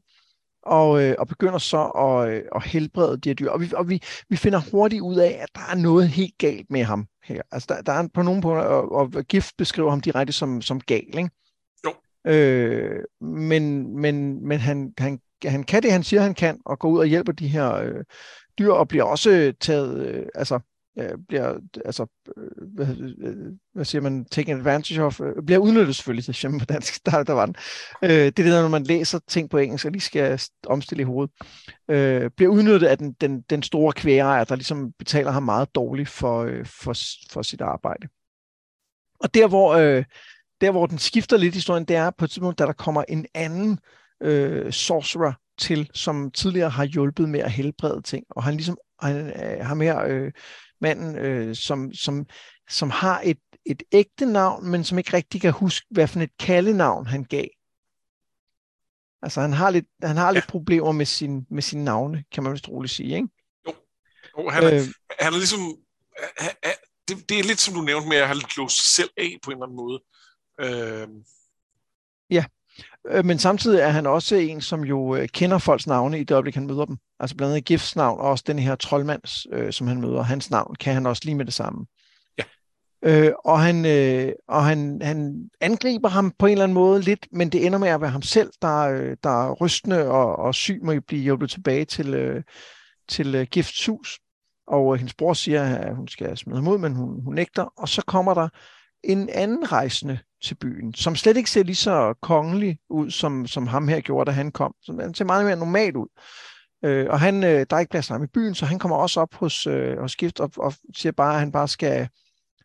[0.65, 3.49] og, øh, og begynder så at, øh, at helbrede de her dyr.
[3.49, 6.71] Og, vi, og vi, vi finder hurtigt ud af, at der er noget helt galt
[6.71, 7.41] med ham her.
[7.52, 10.80] Altså der, der er på nogle punkter, og, og gift beskriver ham direkte som, som
[10.80, 11.30] gal, ikke?
[11.86, 11.91] Jo.
[12.32, 16.89] Øh, men men, men han, han, han kan det, han siger, han kan, og går
[16.89, 18.04] ud og hjælper de her øh,
[18.60, 20.60] dyr, og bliver også taget, øh, altså,
[20.99, 22.06] øh, bliver, altså,
[22.38, 26.65] øh, hvad, øh, hvad siger man, taken advantage of, øh, bliver udnyttet selvfølgelig, det på
[26.65, 27.56] dansk, der, der var den.
[28.03, 31.01] Øh, det er det der, når man læser ting på engelsk, og lige skal omstille
[31.01, 31.34] i hovedet,
[31.89, 36.10] øh, bliver udnyttet af den, den, den store kvægerejer, der ligesom betaler ham meget dårligt
[36.10, 36.93] for, øh, for,
[37.32, 38.08] for sit arbejde.
[39.19, 40.03] Og der hvor, øh,
[40.62, 43.25] der, hvor den skifter lidt historien, det er på et tidspunkt, da der kommer en
[43.34, 43.79] anden
[44.21, 48.25] øh, sorcerer til, som tidligere har hjulpet med at helbrede ting.
[48.29, 50.32] Og han ligesom han, øh, har mere øh,
[50.84, 52.26] manden, øh, som, som,
[52.69, 56.38] som har et, et ægte navn, men som ikke rigtig kan huske, hvad for et
[56.38, 57.48] kaldenavn han gav.
[59.22, 60.32] Altså han har lidt, han har ja.
[60.32, 63.28] lidt problemer med sin, med sine navne, kan man vist roligt sige, ikke?
[64.34, 64.82] og han, er, øh,
[65.19, 65.60] han er ligesom,
[66.38, 66.74] han, han,
[67.08, 69.52] det, det er lidt som du nævnte med at have låst sig selv af på
[69.52, 70.00] en eller anden måde.
[70.60, 71.08] Øh,
[72.30, 72.62] ja, øh,
[73.24, 76.56] men samtidig er han også en, som jo øh, kender folks navne i det øjeblik,
[76.56, 76.97] han møder dem.
[77.20, 80.51] Altså blandt andet Gifts navn, og også den her troldmands, øh, som han møder, hans
[80.51, 81.86] navn, kan han også lige med det samme.
[82.38, 82.43] Ja.
[83.04, 87.28] Øh, og han, øh, og han, han angriber ham på en eller anden måde lidt,
[87.32, 90.56] men det ender med at være ham selv, der, øh, der er rystende og, og
[90.56, 92.43] syg må blive hjulpet tilbage til, øh,
[93.10, 94.20] til øh, Gifts hus.
[94.68, 97.74] Og øh, hendes bror siger, at hun skal smide ham ud, men hun, hun nægter.
[97.78, 98.49] Og så kommer der
[99.04, 103.68] en anden rejsende til byen, som slet ikke ser lige så kongelig ud, som, som
[103.68, 104.76] ham her gjorde, da han kom.
[104.82, 106.08] Så han ser meget mere normal ud.
[106.86, 108.97] Øh, og han, øh, der er ikke plads til ham i byen, så han kommer
[108.97, 112.10] også op hos, øh, hos Gift og, og siger bare, at han bare skal,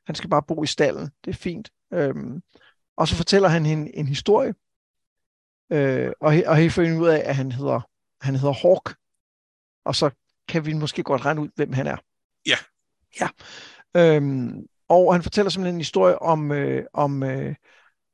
[0.06, 1.10] han skal bare bo i stallen.
[1.24, 1.70] Det er fint.
[1.92, 2.42] Øhm,
[2.96, 4.54] og så fortæller han en, en historie,
[5.72, 7.80] øh, og, og her finder ud af, at han hedder,
[8.20, 8.94] han hedder Hawk.
[9.84, 10.10] Og så
[10.48, 11.96] kan vi måske godt regne ud, hvem han er.
[12.46, 12.56] Ja.
[13.20, 13.28] Ja.
[13.96, 17.54] Øhm, og han fortæller simpelthen en historie om, øh, om, øh,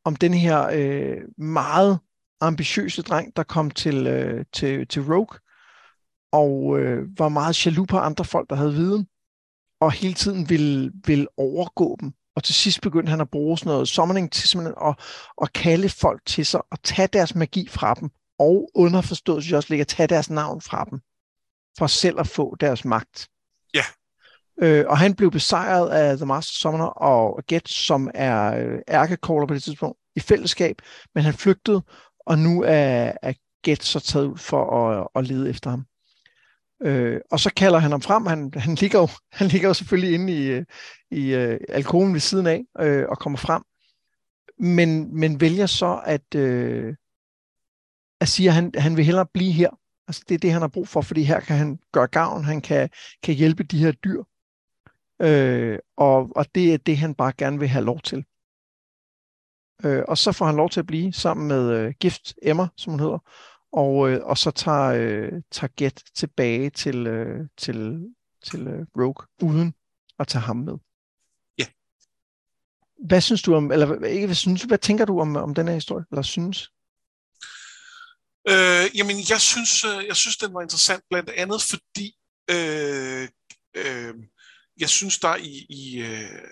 [0.05, 1.99] om den her øh, meget
[2.41, 5.39] ambitiøse dreng, der kom til, øh, til, til Rogue,
[6.33, 9.07] og øh, var meget jaloux på andre folk, der havde viden,
[9.81, 12.13] og hele tiden ville, ville overgå dem.
[12.37, 14.99] Og til sidst begyndte han at bruge sådan noget summoning til simpelthen at,
[15.43, 19.57] at kalde folk til sig og tage deres magi fra dem, og underforstået synes jeg
[19.57, 21.01] også ligge at tage deres navn fra dem,
[21.79, 23.29] for selv at få deres magt.
[23.75, 23.85] Ja.
[24.63, 29.47] Øh, og han blev besejret af The Master Summoner og Get, som er øh, ærkecaller
[29.47, 30.77] på det tidspunkt, i fællesskab,
[31.15, 31.83] men han flygtede,
[32.27, 33.33] og nu er, er
[33.65, 35.85] Get så taget ud for at, at lede efter ham.
[36.83, 38.27] Øh, og så kalder han ham frem.
[38.27, 40.65] Han, han, ligger, jo, han ligger jo selvfølgelig inde i, øh,
[41.11, 43.63] i øh, alkoholen ved siden af øh, og kommer frem.
[44.59, 46.95] Men, men vælger så at, øh,
[48.21, 49.71] at sige, at han, han vil hellere blive her.
[50.09, 52.45] Altså det er det, han har brug for, fordi her kan han gøre gavn.
[52.45, 52.89] Han kan,
[53.23, 54.23] kan hjælpe de her dyr.
[55.23, 58.25] Øh, og, og det er det, han bare gerne vil have lov til.
[59.85, 62.91] Øh, og så får han lov til at blive sammen med øh, Gift Emma, som
[62.91, 63.19] hun hedder,
[63.73, 68.07] og, øh, og så tager, øh, tager Get tilbage til, øh, til,
[68.45, 69.75] til øh, Rogue, uden
[70.19, 70.75] at tage ham med.
[71.59, 71.67] Ja.
[73.07, 75.75] Hvad synes du om, eller ikke hvad synes, hvad tænker du om, om den her
[75.75, 76.71] historie, eller synes?
[78.49, 82.17] Øh, jamen, jeg synes, øh, jeg synes, den var interessant, blandt andet fordi,
[82.51, 83.29] øh,
[83.77, 84.15] øh,
[84.81, 86.49] jeg synes, der i, i, øh,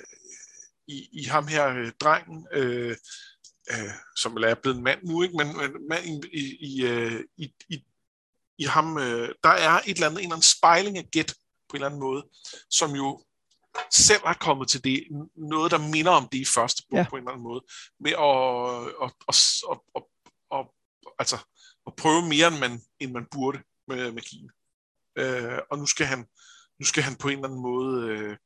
[0.86, 2.96] i, i ham her, øh, drengen, øh,
[3.70, 5.36] øh, som er blevet en mand nu, ikke?
[5.36, 7.84] men, men mand i, i, øh, i, i,
[8.58, 11.34] i ham, øh, der er et eller andet, en eller anden spejling af Get
[11.68, 12.24] på en eller anden måde,
[12.70, 13.24] som jo
[13.90, 15.04] selv har kommet til det,
[15.36, 17.06] noget, der minder om det i første bog ja.
[17.10, 17.62] på en eller anden måde,
[18.00, 19.36] med at, at, at,
[19.70, 20.02] at, at,
[20.58, 20.66] at,
[21.18, 21.38] altså,
[21.86, 23.58] at prøve mere, end man, end man burde
[23.88, 24.50] med magien.
[25.18, 26.26] Øh, og nu skal han
[26.82, 28.36] nu skal han på en eller anden måde øh,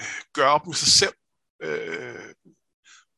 [0.00, 1.14] øh, gøre op med sig selv.
[1.62, 2.34] Øh,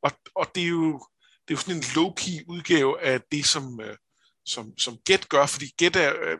[0.02, 1.06] og, og det er jo
[1.42, 3.96] det er jo sådan en low-key udgave af det, som, øh,
[4.46, 6.38] som, som Get gør, fordi Get er, øh,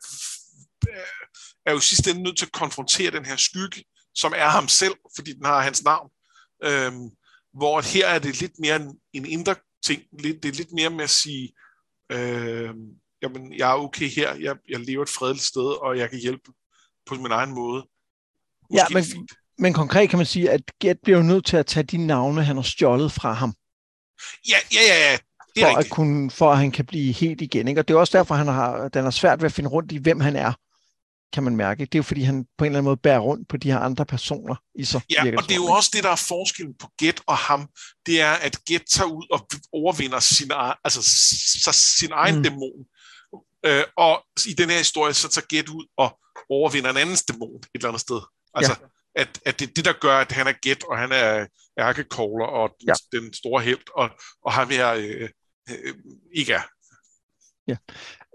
[1.67, 3.85] er jo sidst ende nødt til at konfrontere den her skygge,
[4.15, 6.11] som er ham selv, fordi den har hans navn.
[6.65, 7.09] Øhm,
[7.59, 9.55] hvor her er det lidt mere en, en indre
[9.85, 10.03] ting.
[10.13, 11.53] Lidt, det er lidt mere med at sige,
[12.13, 12.75] øh,
[13.23, 16.53] jamen, jeg er okay her, jeg, jeg lever et fredeligt sted, og jeg kan hjælpe
[17.07, 17.89] på min egen måde.
[18.71, 21.67] Måske ja, men, men konkret kan man sige, at Get bliver jo nødt til at
[21.67, 23.55] tage de navne, han har stjålet fra ham.
[24.49, 25.19] Ja, ja, ja, ja.
[25.55, 27.69] Det er for, at kunne, for at han kan blive helt igen.
[27.69, 27.81] Ikke?
[27.81, 29.97] Og det er også derfor, han har, den er svært ved at finde rundt i,
[29.97, 30.53] hvem han er,
[31.33, 31.85] kan man mærke.
[31.85, 33.79] Det er jo fordi, han på en eller anden måde bærer rundt på de her
[33.79, 35.01] andre personer i sig.
[35.11, 37.69] Ja, og det er jo også det, der er forskellen på Get og ham.
[38.07, 40.51] Det er, at Get tager ud og overvinder sin,
[40.85, 41.03] altså,
[41.73, 42.43] sin egen mm.
[42.43, 42.85] dæmon.
[43.67, 46.19] Øh, og i den her historie, så tager Get ud og
[46.51, 48.21] overvinder en andens dæmon et eller andet sted.
[48.55, 48.87] Altså, ja
[49.19, 51.47] at, at det det, der gør, at han er gæt, og han er
[51.79, 52.93] ærkekogler, og ja.
[53.13, 54.11] den store held, og,
[54.43, 55.29] og ham her øh,
[55.71, 55.95] øh,
[56.35, 56.63] ikke er.
[57.69, 57.77] Ja.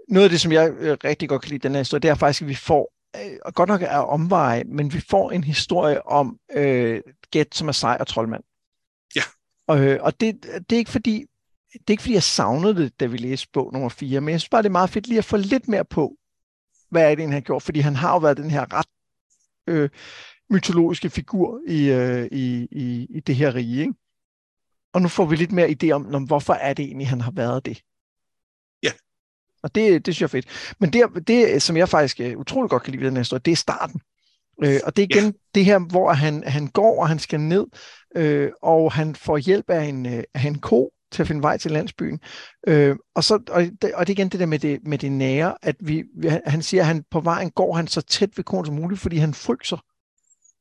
[0.08, 2.14] Noget af det, som jeg øh, rigtig godt kan lide den her historie, det er
[2.14, 6.38] faktisk, at vi får, øh, godt nok er omveje, men vi får en historie om
[6.52, 8.42] øh, Gæt, som er sej og troldmand.
[9.16, 9.22] Ja.
[9.66, 11.24] Og, øh, og det, det er ikke fordi,
[11.72, 14.40] det er ikke fordi, jeg savnede det, da vi læste bog nummer 4, men jeg
[14.40, 16.16] synes bare, det er meget fedt lige at få lidt mere på,
[16.90, 18.86] hvad er det, han har gjort, fordi han har jo været den her ret
[19.66, 19.90] øh,
[20.50, 23.80] mytologiske figur i, øh, i, i, i det her rige.
[23.80, 23.94] Ikke?
[24.92, 27.30] Og nu får vi lidt mere idé om, om, hvorfor er det egentlig, han har
[27.30, 27.82] været det.
[28.82, 28.92] Ja.
[29.62, 30.74] Og det, det synes jeg er fedt.
[30.80, 33.42] Men det, det, som jeg faktisk uh, utrolig godt kan lide ved den her historie,
[33.44, 34.00] det er starten.
[34.64, 35.32] Øh, og det er igen ja.
[35.54, 37.66] det her, hvor han, han går, og han skal ned,
[38.16, 41.56] øh, og han får hjælp af en, øh, af en ko til at finde vej
[41.56, 42.20] til landsbyen.
[42.66, 45.12] Øh, og, så, og, det, og det er igen det der med det, med det
[45.12, 46.04] nære, at vi,
[46.46, 49.16] han siger, at han på vejen går han så tæt ved konen som muligt, fordi
[49.16, 49.78] han fryser.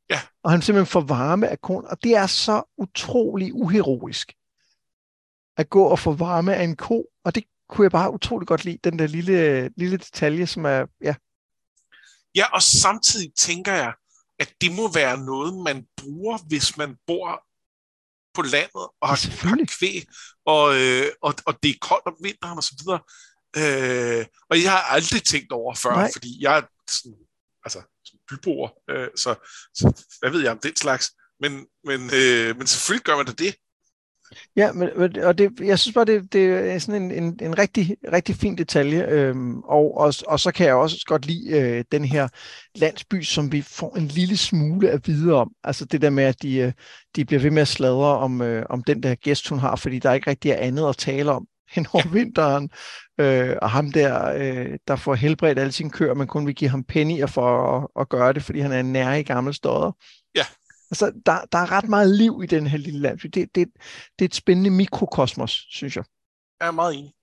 [0.09, 0.19] Ja.
[0.43, 4.33] Og han simpelthen får varme af konen, og det er så utrolig uheroisk
[5.57, 8.65] at gå og få varme af en ko, og det kunne jeg bare utrolig godt
[8.65, 11.15] lide, den der lille, lille detalje, som er, ja.
[12.35, 13.93] Ja, og samtidig tænker jeg,
[14.39, 17.43] at det må være noget, man bruger, hvis man bor
[18.33, 20.07] på landet og har, har kvæg,
[20.45, 23.01] og, øh, og, og det er koldt om vinteren og så videre.
[23.57, 26.09] Øh, og jeg har aldrig tænkt over før, Nej.
[26.13, 27.17] fordi jeg er sådan,
[27.65, 27.81] altså,
[28.29, 29.35] byboer, øh, så,
[29.73, 31.11] så hvad ved jeg om den slags.
[31.39, 31.51] Men,
[31.83, 33.55] men, øh, men selvfølgelig gør man da det.
[34.55, 34.89] Ja, men,
[35.23, 38.57] og det, jeg synes bare, det, det er sådan en, en, en rigtig, rigtig fin
[38.57, 42.27] detalje, øhm, og, og, og så kan jeg også godt lide øh, den her
[42.75, 45.51] landsby, som vi får en lille smule at vide om.
[45.63, 46.71] Altså det der med, at de, øh,
[47.15, 49.99] de bliver ved med at sladre om, øh, om den der gæst, hun har, fordi
[49.99, 52.69] der ikke rigtig er andet at tale om hen over vinteren,
[53.19, 56.69] øh, og ham der, øh, der får helbredt alle sine køer, men kun vil give
[56.69, 59.91] ham pennier for at, at gøre det, fordi han er en nær i gammel stodder.
[60.35, 60.45] Ja.
[60.93, 63.27] Altså, der, der er ret meget liv i den her lille landsby.
[63.27, 63.67] Det, det,
[64.19, 66.03] det er et spændende mikrokosmos, synes jeg.
[66.59, 67.13] Jeg er meget enig.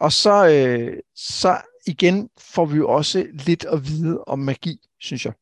[0.00, 5.24] Og så, øh, så igen får vi jo også lidt at vide om magi, synes
[5.24, 5.32] jeg.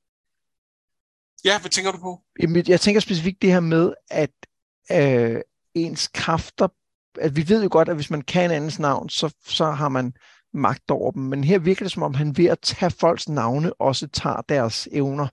[1.44, 2.20] Ja, hvad tænker du på?
[2.42, 4.32] Jamen, Jeg tænker specifikt det her med, at
[4.92, 5.40] øh,
[5.74, 6.68] ens kræfter,
[7.20, 9.88] at vi ved jo godt, at hvis man kan en andens navn, så, så har
[9.88, 10.12] man
[10.54, 11.22] magt over dem.
[11.22, 14.88] Men her virker det som om, han ved at tage folks navne også tager deres
[14.92, 15.28] evner.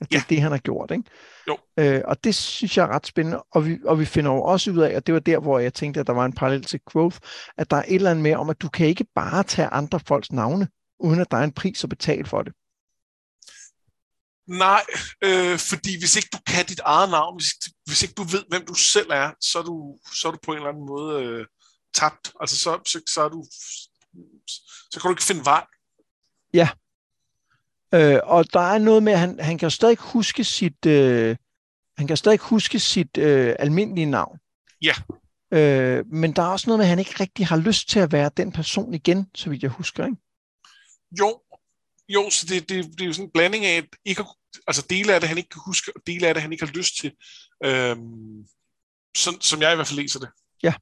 [0.00, 0.20] At det Ja.
[0.20, 1.04] er det, han har gjort, ikke?
[1.48, 1.58] Jo.
[1.78, 4.70] Øh, og det synes jeg er ret spændende, og vi, og vi finder jo også
[4.70, 6.80] ud af, og det var der, hvor jeg tænkte, at der var en parallel til
[6.86, 7.18] Growth,
[7.58, 10.00] at der er et eller andet med om, at du kan ikke bare tage andre
[10.08, 10.68] folks navne,
[11.00, 12.52] uden at der er en pris at betale for det.
[14.46, 14.82] Nej,
[15.24, 17.48] øh, fordi hvis ikke du kan dit eget navn, hvis,
[17.86, 20.50] hvis ikke du ved, hvem du selv er, så er du, så er du på
[20.52, 21.46] en eller anden måde øh,
[21.94, 22.32] tabt.
[22.40, 23.46] Altså så, så, så er du
[24.90, 25.64] så kan du ikke finde vej.
[27.94, 31.36] Øh, og der er noget med, at han, han kan stadig huske sit, øh,
[31.98, 34.38] han kan stadig huske sit øh, almindelige navn.
[34.82, 34.94] Ja.
[35.52, 38.12] Øh, men der er også noget med, at han ikke rigtig har lyst til at
[38.12, 40.04] være den person igen, så vidt jeg husker.
[40.04, 40.16] Ikke?
[41.18, 41.40] Jo,
[42.08, 44.24] jo så det, det, det er jo sådan en blanding af, at ikke,
[44.66, 46.72] altså dele af det, han ikke kan huske, og dele af det, han ikke har
[46.72, 47.12] lyst til.
[47.64, 48.46] Øhm,
[49.16, 50.28] sådan, som jeg i hvert fald læser det.
[50.62, 50.74] Ja,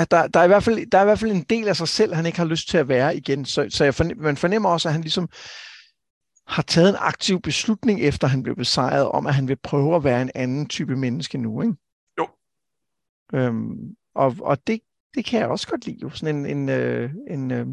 [0.00, 1.88] der, der, er i hvert fald, der er i hvert fald en del af sig
[1.88, 3.44] selv, han ikke har lyst til at være igen.
[3.44, 5.28] Så, så jeg fornem, man fornemmer også, at han ligesom
[6.46, 10.04] har taget en aktiv beslutning, efter han blev besejret, om at han vil prøve at
[10.04, 11.62] være en anden type menneske nu.
[11.62, 11.74] Ikke?
[12.18, 12.28] Jo.
[13.34, 14.80] Øhm, og og det,
[15.14, 15.98] det kan jeg også godt lide.
[16.02, 16.10] Jo.
[16.10, 17.66] Sådan en, en, øh, en, øh,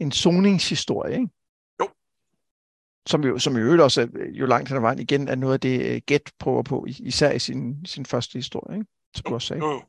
[0.00, 1.14] en soningshistorie.
[1.14, 1.28] Ikke?
[1.80, 1.88] Jo.
[3.06, 5.60] Som jo, som øvrigt også, er, jo langt hen ad vejen igen, er noget af
[5.60, 8.90] det, øh, Get prøver på, is- især i sin, sin første historie, ikke?
[9.14, 9.64] som du også sagde.
[9.64, 9.82] Jo, jo.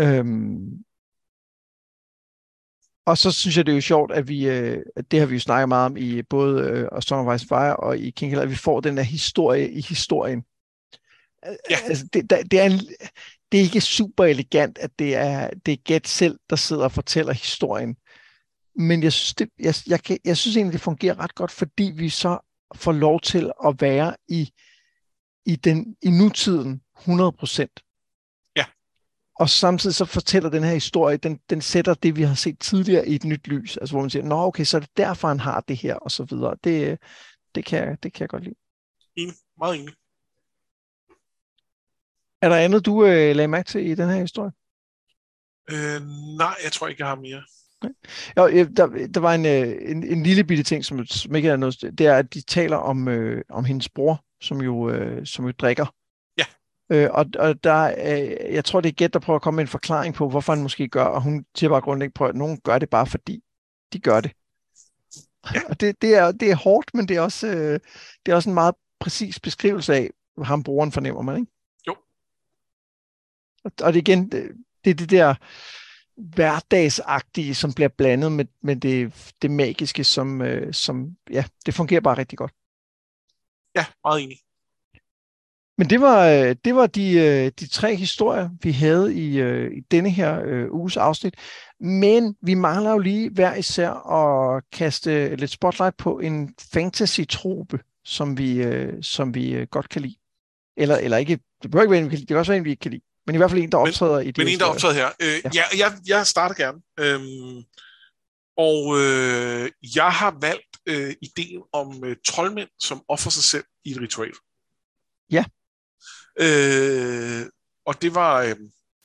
[0.00, 0.84] Øhm,
[3.06, 5.34] og så synes jeg, det er jo sjovt, at vi, øh, at det har vi
[5.34, 8.30] jo snakket meget om i både øh, og Song of Ice Fire og i King
[8.32, 10.44] Hill, at vi får den der historie i historien.
[11.70, 11.76] Ja.
[11.84, 12.80] Altså, det, der, det, er en,
[13.52, 16.92] det er ikke super elegant, at det er, det er Get selv, der sidder og
[16.92, 17.96] fortæller historien.
[18.76, 21.92] Men jeg synes, det, jeg, jeg, kan, jeg synes egentlig, det fungerer ret godt, fordi
[21.96, 22.38] vi så
[22.74, 24.52] får lov til at være i,
[25.46, 27.80] i, den, i nutiden 100 procent.
[29.38, 33.08] Og samtidig så fortæller den her historie, den, den sætter det, vi har set tidligere
[33.08, 33.76] i et nyt lys.
[33.76, 36.10] Altså hvor man siger, nå okay, så er det derfor, han har det her, og
[36.10, 36.56] så videre.
[36.64, 36.98] Det,
[37.54, 38.54] det, kan, jeg- det kan jeg godt lide.
[39.16, 39.34] Enig.
[39.58, 39.94] Meget enig.
[42.42, 44.52] Er der andet, du øh, lagde mærke til i den her historie?
[45.70, 46.02] Øh,
[46.38, 47.42] nej, jeg tror ikke, jeg har mere.
[48.36, 51.48] Jo, øh, der, der var en, øh, en, en lille bitte ting, som, som ikke
[51.48, 55.26] er noget, det er, at de taler om, øh, om hendes bror, som jo, øh,
[55.26, 55.94] som jo drikker.
[56.90, 59.64] Øh, og, og der, øh, jeg tror, det er Gæt, der prøver at komme med
[59.64, 62.60] en forklaring på, hvorfor han måske gør, og hun siger bare grundlæggende på, at nogen
[62.60, 63.42] gør det bare fordi
[63.92, 64.32] de gør det.
[65.54, 65.60] Ja.
[65.68, 67.80] Og det, det, er, det er hårdt, men det er, også, øh,
[68.26, 71.52] det er også en meget præcis beskrivelse af, hvad ham brugeren fornemmer man, ikke?
[71.86, 71.96] Jo.
[73.64, 74.50] Og, og det er igen, det,
[74.84, 75.34] det er det der
[76.16, 82.00] hverdagsagtige, som bliver blandet med, med det, det magiske, som, øh, som, ja, det fungerer
[82.00, 82.52] bare rigtig godt.
[83.76, 84.38] Ja, meget enig.
[85.78, 89.76] Men det var, øh, det var de, øh, de tre historier, vi havde i, øh,
[89.76, 91.34] i denne her øh, uges afsnit.
[91.80, 98.38] Men vi mangler jo lige hver især at kaste lidt spotlight på en fantasy-trope, som
[98.38, 100.16] vi, øh, som vi godt kan lide.
[100.76, 102.58] Eller, eller ikke, det behøver ikke være en, vi kan lide, det kan også være
[102.58, 103.02] en, vi ikke kan lide.
[103.26, 104.38] Men i hvert fald en, der Men- optræder i det.
[104.38, 105.08] Men en, der er optaget her.
[105.22, 105.34] Øh, Ja.
[105.44, 105.50] ja.
[105.54, 106.78] jeg, jeg, jeg starter gerne.
[107.00, 107.62] Øhm,
[108.56, 113.90] og øh, jeg har valgt øh, ideen om øh, troldmænd, som offer sig selv i
[113.90, 114.32] et ritual.
[115.30, 115.44] Ja.
[116.40, 117.46] Øh,
[117.86, 118.56] og det var, øh,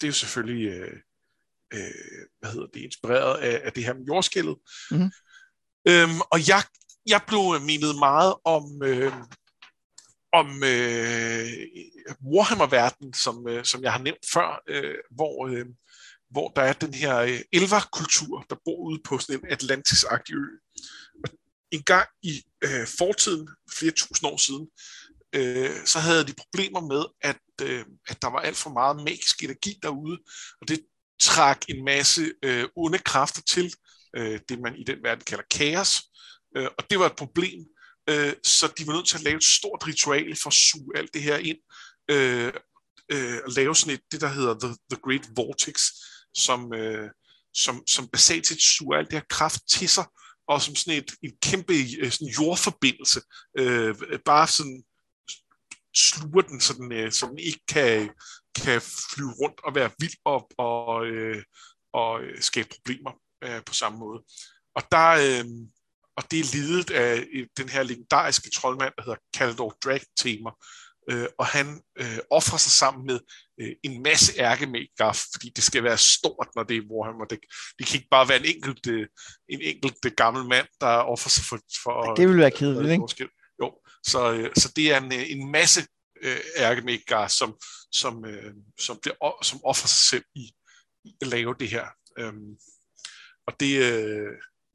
[0.01, 0.97] det er jo selvfølgelig, øh,
[1.73, 4.57] øh, hvad hedder det, inspireret af, af det her med jordskældet.
[4.91, 5.11] Mhm.
[5.87, 6.63] Øhm, og jeg,
[7.05, 9.13] jeg blev mindet meget om, øh,
[10.33, 11.47] om øh,
[12.25, 15.65] Warhammer-verdenen, som, øh, som jeg har nævnt før, øh, hvor, øh,
[16.29, 20.45] hvor der er den her øh, elverkultur, der bor ude på sådan en Atlantis-agtig ø.
[21.23, 21.29] Og
[21.71, 24.67] en gang i øh, fortiden, flere tusind år siden,
[25.35, 29.43] øh, så havde de problemer med, at, øh, at der var alt for meget magisk
[29.43, 30.17] energi derude,
[30.61, 30.79] og det
[31.21, 33.73] trak en masse øh, onde kræfter til,
[34.15, 36.01] øh, det man i den verden kalder kaos,
[36.57, 37.65] øh, og det var et problem,
[38.09, 41.13] øh, så de var nødt til at lave et stort ritual for at suge alt
[41.13, 41.57] det her ind,
[42.11, 42.53] øh,
[43.11, 45.81] øh, og lave sådan et, det der hedder The, the Great Vortex,
[46.33, 47.09] som, øh,
[47.53, 50.05] som, som basalt set suger alt det her kraft til sig,
[50.47, 53.21] og som sådan et, en kæmpe øh, sådan jordforbindelse,
[53.57, 54.83] øh, bare sådan
[55.99, 58.09] sluger den, så den, øh, så den ikke kan,
[58.55, 61.43] kan flyve rundt og være vild og, og, øh,
[61.93, 63.11] og øh, skabe problemer
[63.43, 64.23] øh, på samme måde.
[64.75, 65.45] Og der, øh,
[66.17, 67.25] og det er ledet af
[67.57, 70.51] den her legendariske troldmand, der hedder Kaldor Drag-temer,
[71.09, 73.19] øh, og han øh, offrer sig sammen med
[73.61, 77.25] øh, en masse ærkemækker, fordi det skal være stort, når det er Warhammer.
[77.25, 77.39] Det,
[77.79, 79.07] det kan ikke bare være en enkelt, øh,
[79.49, 81.59] en enkelt øh, gammel mand, der offrer sig for...
[81.83, 83.29] for det vil være kedeligt, ikke?
[84.03, 85.81] Så, øh, så det er en, øh, en masse
[86.21, 86.37] øh,
[87.29, 87.55] som,
[87.91, 90.51] som, øh, som, bliver, som offrer sig selv i,
[91.05, 91.85] i at lave det her.
[92.17, 92.55] Øhm,
[93.47, 94.31] og det, øh,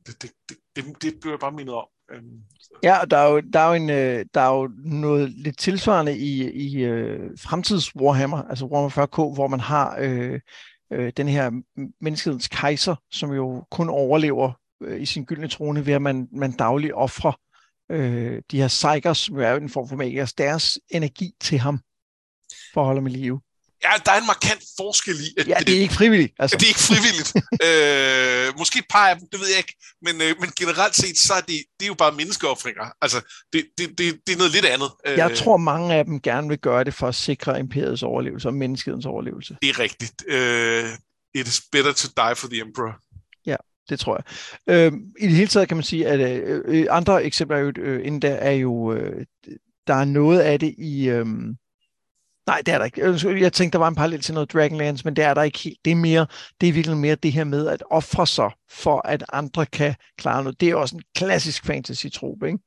[0.06, 1.86] det, det, det, det, det bliver jeg bare mindet om.
[2.10, 2.42] Øhm,
[2.82, 6.18] Ja, der er jo, der er jo, en, øh, der er jo noget lidt tilsvarende
[6.18, 10.40] i, i øh, fremtids Warhammer, altså Warhammer 40K, hvor man har øh,
[10.92, 11.50] øh, den her
[12.00, 14.52] menneskehedens kejser, som jo kun overlever
[14.82, 17.32] øh, i sin gyldne trone, ved at man, man dagligt offrer
[17.90, 21.80] øh, de her Psykers, som jo er en form for magier, deres energi til ham,
[22.74, 23.40] for at holde ham i live.
[23.84, 25.40] Ja, der er en markant forskel i...
[25.40, 26.32] At ja, det er ikke frivilligt.
[26.38, 26.56] Altså.
[26.58, 27.30] Det er ikke frivilligt.
[27.66, 29.74] øh, måske et par af dem, det ved jeg ikke.
[30.02, 32.84] Men, øh, men generelt set, så er det, det er jo bare menneskeoffringer.
[33.02, 33.20] Altså,
[33.52, 34.90] det, det, det, det er noget lidt andet.
[35.06, 38.48] Øh, jeg tror, mange af dem gerne vil gøre det for at sikre imperiets overlevelse
[38.48, 39.56] og menneskets overlevelse.
[39.62, 40.14] Det er rigtigt.
[40.28, 40.90] Uh,
[41.40, 43.03] it is better to die for the emperor.
[43.88, 44.24] Det tror jeg.
[44.74, 48.06] Øh, I det hele taget kan man sige, at øh, øh andre eksempler jo, øh,
[48.06, 48.92] inden der er jo...
[48.92, 49.26] Øh,
[49.86, 51.08] der er noget af det i...
[51.08, 51.26] Øh,
[52.46, 53.40] Nej, det er der ikke.
[53.42, 55.78] Jeg tænkte, der var en parallel til noget Dragonlance, men det er der ikke helt.
[55.84, 56.26] Det er, mere,
[56.60, 60.42] det er virkelig mere det her med at ofre sig, for at andre kan klare
[60.42, 60.60] noget.
[60.60, 62.58] Det er også en klassisk fantasy-trop, ikke?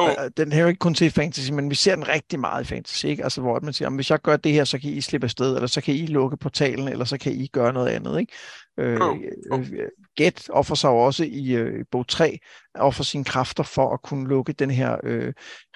[0.00, 0.30] Jo.
[0.36, 3.06] Den her er ikke kun til fantasy, men vi ser den rigtig meget i fantasy,
[3.06, 3.24] ikke?
[3.24, 5.66] Altså, hvor man siger, hvis jeg gør det her, så kan I slippe afsted, eller
[5.66, 8.32] så kan I lukke portalen, eller så kan I gøre noget andet, ikke?
[8.78, 9.18] Øh, jo.
[9.52, 12.38] Øh, Get offer sig også i øh, bog 3,
[12.74, 15.32] offer sine kræfter for at kunne lukke den her øh,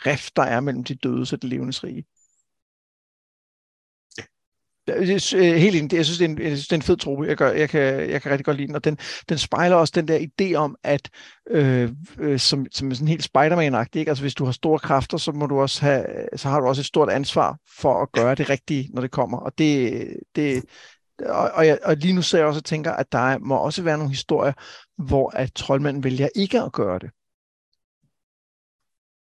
[0.07, 2.05] rift, der er mellem de døde og det levende rige.
[5.33, 5.93] Helt enig.
[5.93, 7.27] Jeg synes, det er en, jeg synes, det er en fed truppe.
[7.27, 8.75] Jeg, gør, jeg, kan, jeg kan rigtig godt lide den.
[8.75, 11.11] Og den, den spejler også den der idé om, at
[11.51, 14.11] øh, øh, som, som sådan helt Spider-Man-agtig, ikke?
[14.11, 16.05] Altså, hvis du har store kræfter, så, må du også have,
[16.37, 19.39] så har du også et stort ansvar for at gøre det rigtige, når det kommer.
[19.39, 20.65] Og det, det,
[21.27, 23.83] og, og, jeg, og lige nu ser jeg også og tænker, at der må også
[23.83, 24.53] være nogle historier,
[24.99, 27.11] hvor at troldmanden vælger ikke at gøre det.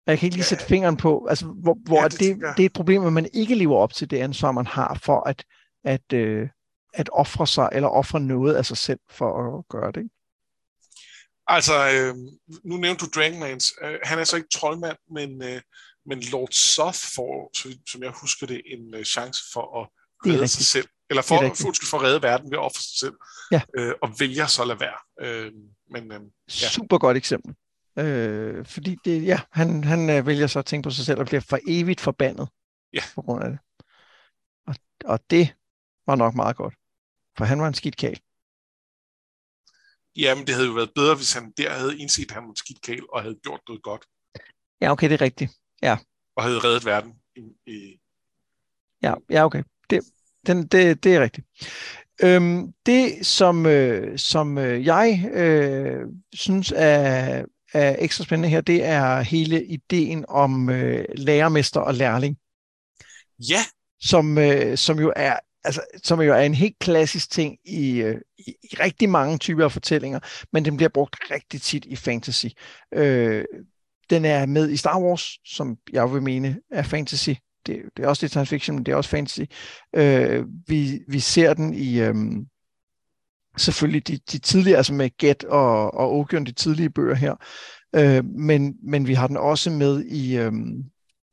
[0.06, 2.66] Jeg kan ikke lige sætte fingeren på, altså, hvor, hvor ja, det, det, det er
[2.66, 5.44] et problem, at man ikke lever op til det ansvar, man har for at,
[5.84, 6.48] at, øh,
[6.94, 10.00] at ofre sig, eller ofre noget af sig selv for at gøre det.
[10.00, 10.14] Ikke?
[11.46, 12.14] Altså, øh,
[12.64, 13.74] nu nævnte du Dragonlance.
[13.82, 15.60] Øh, han er så ikke troldmand, men, øh,
[16.06, 17.50] men Lord Soth får,
[17.90, 19.88] som jeg husker det, en øh, chance for at
[20.26, 20.88] redde sig selv.
[21.10, 23.14] Eller for, for, for at redde verden ved at ofre sig selv.
[23.52, 23.60] Ja.
[23.76, 24.98] Øh, og vælger så at lade være.
[25.20, 25.52] Øh,
[25.90, 26.20] men, øh,
[26.62, 26.68] ja.
[26.68, 27.54] Super godt eksempel.
[27.98, 31.26] Øh, fordi det, ja, han, han øh, vælger så at tænke på sig selv og
[31.26, 32.48] bliver for evigt forbandet
[32.92, 33.02] ja.
[33.14, 33.58] på grund af det.
[34.66, 34.74] Og,
[35.04, 35.54] og det
[36.08, 36.74] var nok meget godt,
[37.36, 38.20] for han var en skidt kæl.
[40.16, 42.56] Jamen, det havde jo været bedre, hvis han der havde indset, at han var en
[42.56, 44.06] skidt kæl og havde gjort noget godt.
[44.80, 45.52] Ja, okay, det er rigtigt.
[45.82, 45.96] Ja.
[46.36, 47.14] Og havde reddet verden.
[49.02, 49.62] Ja, ja, okay.
[49.90, 50.00] Det,
[50.46, 51.46] den, det, det er rigtigt.
[52.22, 58.84] Øhm, det, som, øh, som øh, jeg øh, synes er, er ekstra spændende her, det
[58.84, 62.38] er hele ideen om øh, lærermester og lærling.
[63.38, 63.60] Ja.
[64.00, 68.20] Som, øh, som jo er altså, som jo er en helt klassisk ting i, øh,
[68.38, 70.20] i, i rigtig mange typer af fortællinger,
[70.52, 72.46] men den bliver brugt rigtig tit i fantasy.
[72.94, 73.44] Øh,
[74.10, 77.30] den er med i Star Wars, som jeg vil mene er fantasy.
[77.66, 79.40] Det, det er også lidt science fiction, men det er også fantasy.
[79.96, 82.00] Øh, vi, vi ser den i...
[82.00, 82.14] Øh,
[83.56, 87.34] selvfølgelig de, de tidlige, altså med Get og, og Ogion, de tidlige bøger her,
[87.94, 90.52] øh, men, men vi har den også med i, øh,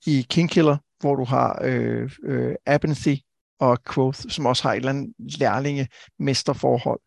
[0.07, 3.15] i Kingkiller, hvor du har øh, øh, Apathy
[3.59, 6.99] og Quoth, som også har et eller andet lærlinge-mesterforhold.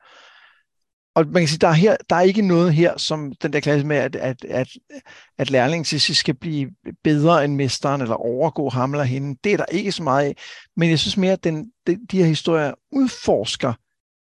[1.14, 3.60] Og man kan sige, der er, her, der er ikke noget her, som den der
[3.60, 4.68] klasse med, at, at, at,
[5.38, 6.70] at lærlingen til sidst skal blive
[7.04, 9.38] bedre end mesteren, eller overgå ham eller hende.
[9.44, 10.36] Det er der ikke så meget af.
[10.76, 13.72] Men jeg synes mere, at den, de, de her historier udforsker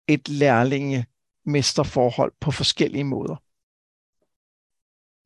[0.07, 3.35] et lærlinge-mesterforhold på forskellige måder.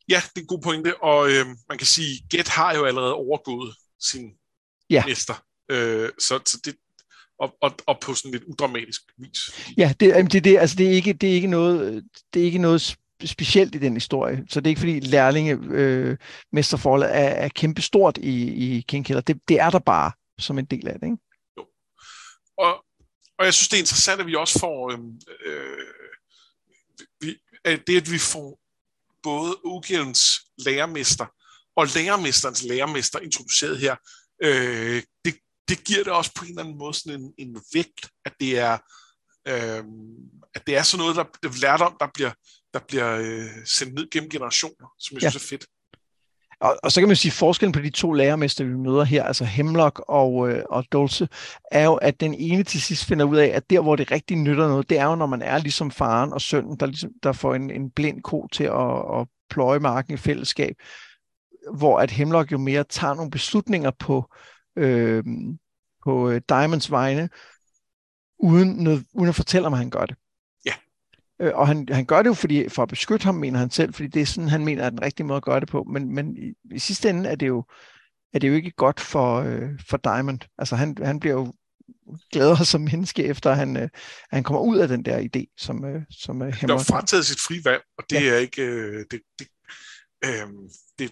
[0.09, 3.13] Ja, det er en god pointe, og øh, man kan sige, Get har jo allerede
[3.13, 4.33] overgået sin
[4.89, 5.03] ja.
[5.05, 5.43] mester.
[5.69, 6.75] Øh, så, så det,
[7.43, 9.69] og, og, og på sådan lidt udramatisk vis.
[9.77, 12.57] Ja, det, det, det, altså det, er ikke, det, er ikke noget, det er ikke
[12.57, 14.45] noget specielt i den historie.
[14.49, 16.17] Så det er ikke fordi lærlinge øh,
[16.51, 19.21] mesterforholdet er, er kæmpestort i, i King Killer.
[19.21, 21.05] Det, det er der bare som en del af det.
[21.05, 21.17] Ikke?
[21.57, 21.65] Jo.
[22.57, 22.85] Og,
[23.37, 24.99] og jeg synes, det er interessant, at vi også får øh,
[25.45, 25.77] øh,
[27.21, 28.59] vi, at det, at vi får
[29.23, 31.25] både Ogiens lærermester
[31.75, 33.95] og lærermesterens lærermester introduceret her,
[34.43, 35.35] øh, det
[35.69, 38.59] det giver det også på en eller anden måde sådan en, en vægt, at det
[38.59, 38.77] er,
[39.47, 39.83] øh,
[40.55, 42.31] at det er sådan noget, der, der lærdom, der bliver,
[42.73, 45.29] der bliver øh, sendt ned gennem generationer, som jeg ja.
[45.29, 45.65] synes er fedt.
[46.59, 49.23] Og, og så kan man sige, at forskellen på de to lærermester, vi møder her,
[49.23, 51.27] altså Hemlock og, øh, og Dulce,
[51.71, 54.37] er jo, at den ene til sidst finder ud af, at der, hvor det rigtig
[54.37, 57.31] nytter noget, det er jo, når man er ligesom faren og sønnen, der, ligesom, der
[57.31, 60.75] får en, en blind ko til at, at pløje marken i fællesskab,
[61.73, 64.52] hvor at Hemlock jo mere tager nogle beslutninger på, øh,
[66.03, 67.29] på øh, Diamonds vegne,
[68.39, 70.15] uden, noget, uden at fortælle, om han gør det.
[71.41, 73.93] Øh, og han, han gør det jo fordi, for at beskytte ham, mener han selv,
[73.93, 75.83] fordi det er sådan, han mener er den rigtige måde at gøre det på.
[75.83, 77.63] Men, men i, i sidste ende er det jo,
[78.33, 80.39] er det jo ikke godt for, øh, for Diamond.
[80.57, 81.53] Altså han, han bliver jo
[82.31, 83.89] glæder som menneske, efter han, øh,
[84.31, 87.39] han kommer ud af den der idé, som, øh, som øh, Han har frataget sit
[87.39, 88.33] frivalg, og det ja.
[88.33, 88.61] er ikke...
[88.61, 89.47] Øh, det, det,
[90.25, 90.47] øh,
[90.99, 91.11] det,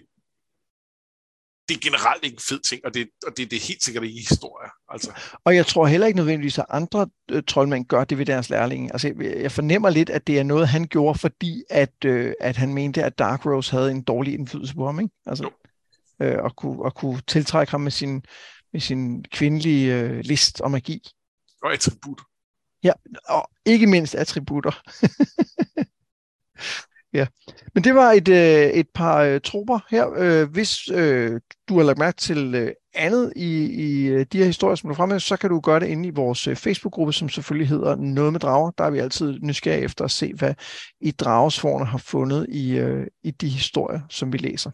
[1.68, 4.04] det er generelt ikke en fed ting, og det, og det, det er helt sikkert
[4.04, 4.70] ikke historie.
[4.88, 5.10] Altså.
[5.44, 8.92] Og jeg tror heller ikke nødvendigvis, at andre øh, troldmænd gør det ved deres lærlinge.
[8.92, 12.74] Altså, jeg fornemmer lidt, at det er noget, han gjorde, fordi at, øh, at han
[12.74, 15.00] mente, at Dark Rose havde en dårlig indflydelse på ham.
[15.00, 15.14] Ikke?
[15.26, 15.50] Altså,
[16.22, 18.22] øh, og, kunne, og kunne tiltrække ham med sin,
[18.72, 21.02] med sin kvindelige øh, list og magi.
[21.62, 22.24] Og attributter.
[22.84, 22.92] Ja,
[23.28, 24.72] og ikke mindst attributter.
[27.14, 27.26] Ja,
[27.74, 30.10] men det var et, øh, et par øh, trupper her.
[30.16, 34.44] Øh, hvis øh, du har lagt mærke til øh, andet i, i øh, de her
[34.44, 37.28] historier, som du fremhæver, så kan du gøre det inde i vores øh, Facebook-gruppe, som
[37.28, 38.70] selvfølgelig hedder Noget med Drager.
[38.70, 40.54] Der er vi altid nysgerrige efter at se, hvad
[41.00, 44.70] I Dragesforne har fundet i, øh, i de historier, som vi læser.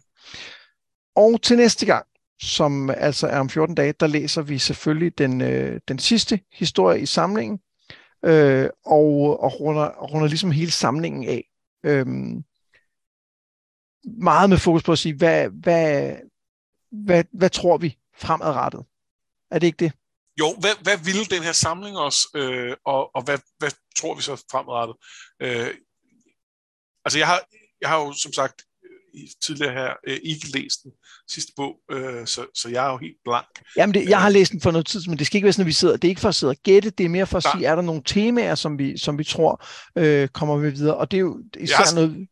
[1.15, 2.05] Og til næste gang,
[2.41, 7.01] som altså er om 14 dage, der læser vi selvfølgelig den, øh, den sidste historie
[7.01, 7.59] i samlingen,
[8.25, 11.48] øh, og, og runder, runder ligesom hele samlingen af.
[11.83, 12.43] Øhm,
[14.03, 16.15] meget med fokus på at sige, hvad, hvad,
[16.91, 18.85] hvad, hvad tror vi fremadrettet?
[19.51, 19.91] Er det ikke det?
[20.39, 24.21] Jo, hvad, hvad ville den her samling os, øh, og, og hvad, hvad tror vi
[24.21, 24.95] så fremadrettet?
[25.39, 25.75] Øh,
[27.05, 27.39] altså jeg har,
[27.81, 28.61] jeg har jo som sagt
[29.43, 30.91] tidligere her øh, ikke læst den
[31.27, 33.47] sidste bog, øh, så, så jeg er jo helt blank.
[33.77, 34.33] Jamen, det, jeg har øh.
[34.33, 36.07] læst den for noget tid, men det skal ikke være sådan, at vi sidder, det
[36.07, 37.53] er ikke for at sidde og gætte, det er mere for at Nej.
[37.55, 41.11] sige, er der nogle temaer, som vi, som vi tror øh, kommer vi videre, og
[41.11, 42.27] det er jo især jeg har, noget...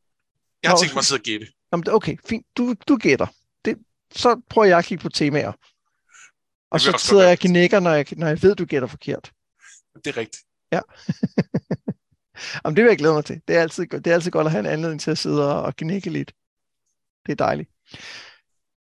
[0.63, 1.47] Jeg har tænkt mig at sidde og gætte.
[1.71, 3.27] Jamen, okay, fint, du, du gætter.
[3.65, 3.77] Det,
[4.15, 5.51] så prøver jeg at kigge på temaer.
[6.71, 9.31] Og så sidder jeg og knækker, når jeg, når jeg ved, du gætter forkert.
[9.95, 10.43] Det er rigtigt.
[10.71, 10.79] Ja.
[12.65, 13.41] Jamen, det vil jeg glæde mig til.
[13.47, 15.75] Det er altid, det er altid godt at have en anledning til at sidde og
[15.75, 16.33] knække lidt.
[17.27, 17.69] Det er dejligt.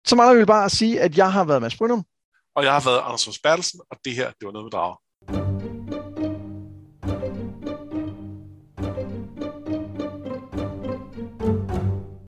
[0.07, 2.05] Så mangler jeg bare at sige, at jeg har været Mads Brynum.
[2.57, 4.97] Og jeg har været Anders Bertelsen, og det her, det var noget med drager.